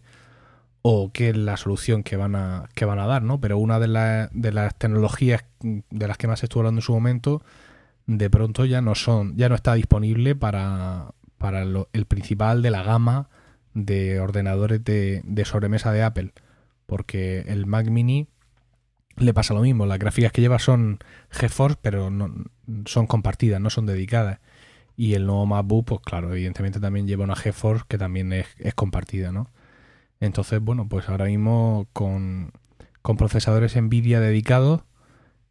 o 0.82 1.12
qué 1.12 1.30
es 1.30 1.36
la 1.36 1.56
solución 1.56 2.02
que 2.02 2.16
van 2.16 2.34
a, 2.34 2.68
que 2.74 2.84
van 2.84 2.98
a 2.98 3.06
dar, 3.06 3.22
¿no? 3.22 3.40
Pero 3.40 3.58
una 3.58 3.78
de, 3.78 4.28
de 4.32 4.52
las 4.52 4.74
tecnologías 4.76 5.44
de 5.60 6.08
las 6.08 6.18
que 6.18 6.26
más 6.26 6.42
estuvo 6.42 6.60
hablando 6.60 6.80
en 6.80 6.84
su 6.84 6.92
momento, 6.92 7.42
de 8.06 8.28
pronto 8.28 8.64
ya 8.64 8.80
no 8.80 8.94
son, 8.96 9.36
ya 9.36 9.48
no 9.48 9.54
está 9.54 9.74
disponible 9.74 10.34
para, 10.34 11.12
para 11.38 11.62
el 11.62 12.06
principal 12.06 12.62
de 12.62 12.70
la 12.70 12.82
gama 12.82 13.28
de 13.74 14.20
ordenadores 14.20 14.84
de, 14.84 15.42
sobremesa 15.44 15.92
de 15.92 16.02
Apple. 16.02 16.32
Porque 16.86 17.40
el 17.46 17.66
Mac 17.66 17.88
Mini 17.88 18.28
le 19.16 19.32
pasa 19.32 19.54
lo 19.54 19.60
mismo. 19.60 19.86
Las 19.86 19.98
gráficas 19.98 20.32
que 20.32 20.40
lleva 20.40 20.58
son 20.58 20.98
GeForce, 21.30 21.78
pero 21.80 22.10
no, 22.10 22.32
son 22.86 23.06
compartidas, 23.06 23.60
no 23.60 23.70
son 23.70 23.86
dedicadas. 23.86 24.40
Y 24.96 25.14
el 25.14 25.26
nuevo 25.26 25.46
MacBook, 25.46 25.86
pues 25.86 26.00
claro, 26.04 26.32
evidentemente 26.32 26.80
también 26.80 27.06
lleva 27.06 27.24
una 27.24 27.36
GeForce 27.36 27.84
que 27.88 27.98
también 27.98 28.32
es 28.32 28.74
compartida, 28.74 29.32
¿no? 29.32 29.48
Entonces, 30.22 30.60
bueno, 30.60 30.86
pues 30.88 31.08
ahora 31.08 31.24
mismo 31.24 31.88
con, 31.92 32.52
con 33.02 33.16
procesadores 33.16 33.74
NVIDIA 33.74 34.20
dedicados 34.20 34.82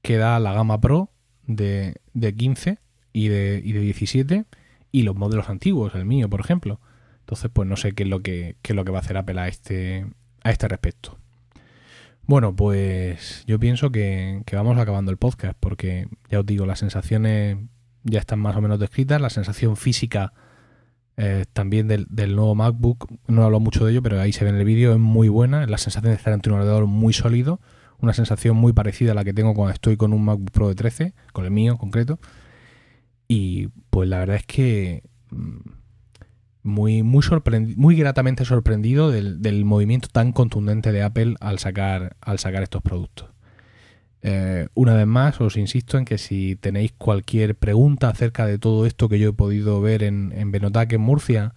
queda 0.01 0.39
la 0.39 0.53
gama 0.53 0.79
Pro 0.79 1.09
de, 1.45 1.95
de 2.13 2.33
15 2.33 2.77
y 3.11 3.27
de, 3.27 3.61
y 3.65 3.73
de 3.73 3.81
17 3.81 4.45
y 4.93 5.03
los 5.03 5.17
modelos 5.17 5.49
antiguos, 5.49 5.93
el 5.93 6.05
mío, 6.05 6.29
por 6.29 6.39
ejemplo. 6.39 6.79
Entonces, 7.19 7.51
pues 7.53 7.67
no 7.67 7.75
sé 7.75 7.91
qué 7.91 8.03
es 8.03 8.09
lo 8.09 8.21
que, 8.21 8.55
qué 8.61 8.71
es 8.71 8.75
lo 8.77 8.85
que 8.85 8.91
va 8.91 8.99
a 8.99 9.01
hacer 9.01 9.17
Apple 9.17 9.41
a 9.41 9.49
este, 9.49 10.07
a 10.41 10.51
este 10.51 10.69
respecto. 10.69 11.17
Bueno, 12.25 12.55
pues 12.55 13.43
yo 13.47 13.59
pienso 13.59 13.91
que, 13.91 14.41
que, 14.45 14.55
vamos 14.55 14.77
acabando 14.77 15.11
el 15.11 15.17
podcast 15.17 15.57
porque 15.59 16.07
ya 16.29 16.39
os 16.39 16.45
digo, 16.45 16.65
las 16.65 16.79
sensaciones 16.79 17.57
ya 18.05 18.19
están 18.19 18.39
más 18.39 18.55
o 18.55 18.61
menos 18.61 18.79
descritas, 18.79 19.19
la 19.19 19.29
sensación 19.29 19.75
física 19.75 20.31
eh, 21.17 21.45
también 21.53 21.87
del, 21.87 22.07
nuevo 22.35 22.55
MacBook, 22.55 23.07
no 23.27 23.43
hablo 23.43 23.59
mucho 23.59 23.85
de 23.85 23.91
ello, 23.91 24.01
pero 24.01 24.19
ahí 24.19 24.31
se 24.31 24.43
ve 24.43 24.49
en 24.49 24.57
el 24.57 24.65
vídeo, 24.65 24.93
es 24.93 24.99
muy 24.99 25.29
buena, 25.29 25.65
la 25.67 25.77
sensación 25.77 26.11
de 26.11 26.17
estar 26.17 26.33
ante 26.33 26.49
un 26.49 26.55
ordenador 26.55 26.87
muy 26.87 27.13
sólido, 27.13 27.59
una 27.99 28.13
sensación 28.13 28.55
muy 28.57 28.73
parecida 28.73 29.11
a 29.11 29.15
la 29.15 29.23
que 29.23 29.33
tengo 29.33 29.53
cuando 29.53 29.73
estoy 29.73 29.97
con 29.97 30.13
un 30.13 30.23
MacBook 30.25 30.51
Pro 30.51 30.69
de 30.69 30.75
13, 30.75 31.13
con 31.33 31.45
el 31.45 31.51
mío 31.51 31.73
en 31.73 31.77
concreto. 31.77 32.19
Y 33.27 33.67
pues 33.89 34.09
la 34.09 34.19
verdad 34.19 34.37
es 34.37 34.45
que 34.45 35.03
mm, 35.29 35.59
muy, 36.63 37.03
muy, 37.03 37.23
muy 37.75 37.95
gratamente 37.95 38.45
sorprendido 38.45 39.11
del, 39.11 39.41
del, 39.41 39.65
movimiento 39.65 40.07
tan 40.11 40.31
contundente 40.31 40.91
de 40.91 41.03
Apple 41.03 41.35
al 41.39 41.59
sacar, 41.59 42.17
al 42.21 42.39
sacar 42.39 42.63
estos 42.63 42.81
productos. 42.81 43.30
Eh, 44.23 44.67
una 44.75 44.93
vez 44.93 45.07
más, 45.07 45.41
os 45.41 45.57
insisto 45.57 45.97
en 45.97 46.05
que 46.05 46.17
si 46.17 46.55
tenéis 46.55 46.93
cualquier 46.97 47.55
pregunta 47.55 48.09
acerca 48.09 48.45
de 48.45 48.59
todo 48.59 48.85
esto 48.85 49.09
que 49.09 49.19
yo 49.19 49.29
he 49.29 49.33
podido 49.33 49.81
ver 49.81 50.03
en, 50.03 50.31
en 50.35 50.51
Benotac 50.51 50.93
en 50.93 51.01
Murcia 51.01 51.53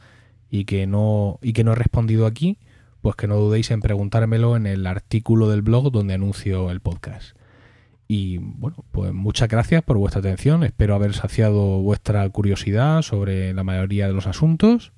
y 0.51 0.65
que, 0.65 0.87
no, 0.87 1.39
y 1.43 1.53
que 1.53 1.65
no 1.65 1.73
he 1.73 1.77
respondido 1.77 2.27
aquí, 2.27 2.59
pues 3.03 3.17
que 3.17 3.27
no 3.27 3.37
dudéis 3.37 3.71
en 3.71 3.81
preguntármelo 3.81 4.57
en 4.57 4.67
el 4.67 4.87
artículo 4.87 5.51
del 5.51 5.63
blog 5.63 5.93
donde 5.93 6.15
anuncio 6.15 6.71
el 6.71 6.81
podcast. 6.81 7.37
Y 8.09 8.39
bueno, 8.39 8.85
pues 8.93 9.13
muchas 9.13 9.49
gracias 9.49 9.83
por 9.83 9.97
vuestra 9.99 10.21
atención. 10.21 10.63
Espero 10.63 10.95
haber 10.95 11.15
saciado 11.15 11.81
vuestra 11.81 12.29
curiosidad 12.31 13.03
sobre 13.03 13.53
la 13.55 13.65
mayoría 13.65 14.07
de 14.07 14.13
los 14.13 14.27
asuntos. 14.27 14.93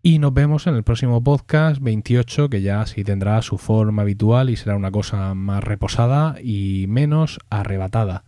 Y 0.00 0.20
nos 0.20 0.32
vemos 0.32 0.66
en 0.68 0.76
el 0.76 0.84
próximo 0.84 1.22
podcast 1.24 1.82
28, 1.82 2.48
que 2.48 2.62
ya 2.62 2.86
sí 2.86 3.02
tendrá 3.02 3.42
su 3.42 3.58
forma 3.58 4.02
habitual 4.02 4.48
y 4.48 4.56
será 4.56 4.76
una 4.76 4.92
cosa 4.92 5.34
más 5.34 5.64
reposada 5.64 6.36
y 6.40 6.86
menos 6.88 7.40
arrebatada. 7.50 8.24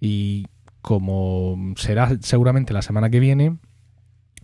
Y 0.00 0.46
como 0.80 1.74
será 1.76 2.16
seguramente 2.20 2.72
la 2.72 2.82
semana 2.82 3.10
que 3.10 3.18
viene, 3.18 3.58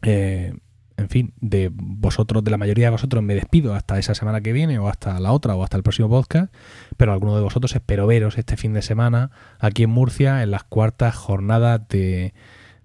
eh, 0.03 0.55
en 0.97 1.09
fin, 1.09 1.35
de 1.41 1.71
vosotros, 1.73 2.43
de 2.43 2.51
la 2.51 2.59
mayoría 2.59 2.87
de 2.87 2.91
vosotros 2.91 3.23
me 3.23 3.35
despido 3.35 3.75
hasta 3.75 3.99
esa 3.99 4.15
semana 4.17 4.41
que 4.41 4.53
viene 4.53 4.79
o 4.81 4.89
hasta 4.89 5.21
la 5.21 5.33
otra 5.33 5.55
o 5.55 5.63
hasta 5.63 5.77
el 5.77 5.85
próximo 5.85 6.09
podcast, 6.09 6.53
pero 6.97 7.13
alguno 7.13 7.37
de 7.37 7.43
vosotros 7.43 7.75
espero 7.77 8.09
veros 8.09 8.39
este 8.39 8.57
fin 8.57 8.73
de 8.73 8.83
semana 8.83 9.31
aquí 9.61 9.85
en 9.85 9.91
Murcia 9.91 10.43
en 10.43 10.51
las 10.51 10.65
cuartas 10.65 11.15
jornadas 11.15 11.87
de, 11.89 12.35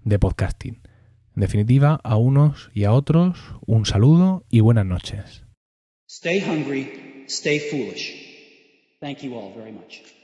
de 0.04 0.18
podcasting. 0.20 0.85
En 1.36 1.42
definitiva, 1.42 2.00
a 2.02 2.16
unos 2.16 2.70
y 2.72 2.84
a 2.84 2.92
otros, 2.94 3.36
un 3.66 3.84
saludo 3.84 4.46
y 4.48 4.60
buenas 4.60 4.86
noches. 4.86 5.44
Stay 6.08 6.40
hungry, 6.40 7.26
stay 7.28 7.60
foolish. 7.60 8.96
Thank 9.00 9.18
you 9.18 9.34
all 9.34 9.52
very 9.54 9.72
much. 9.72 10.15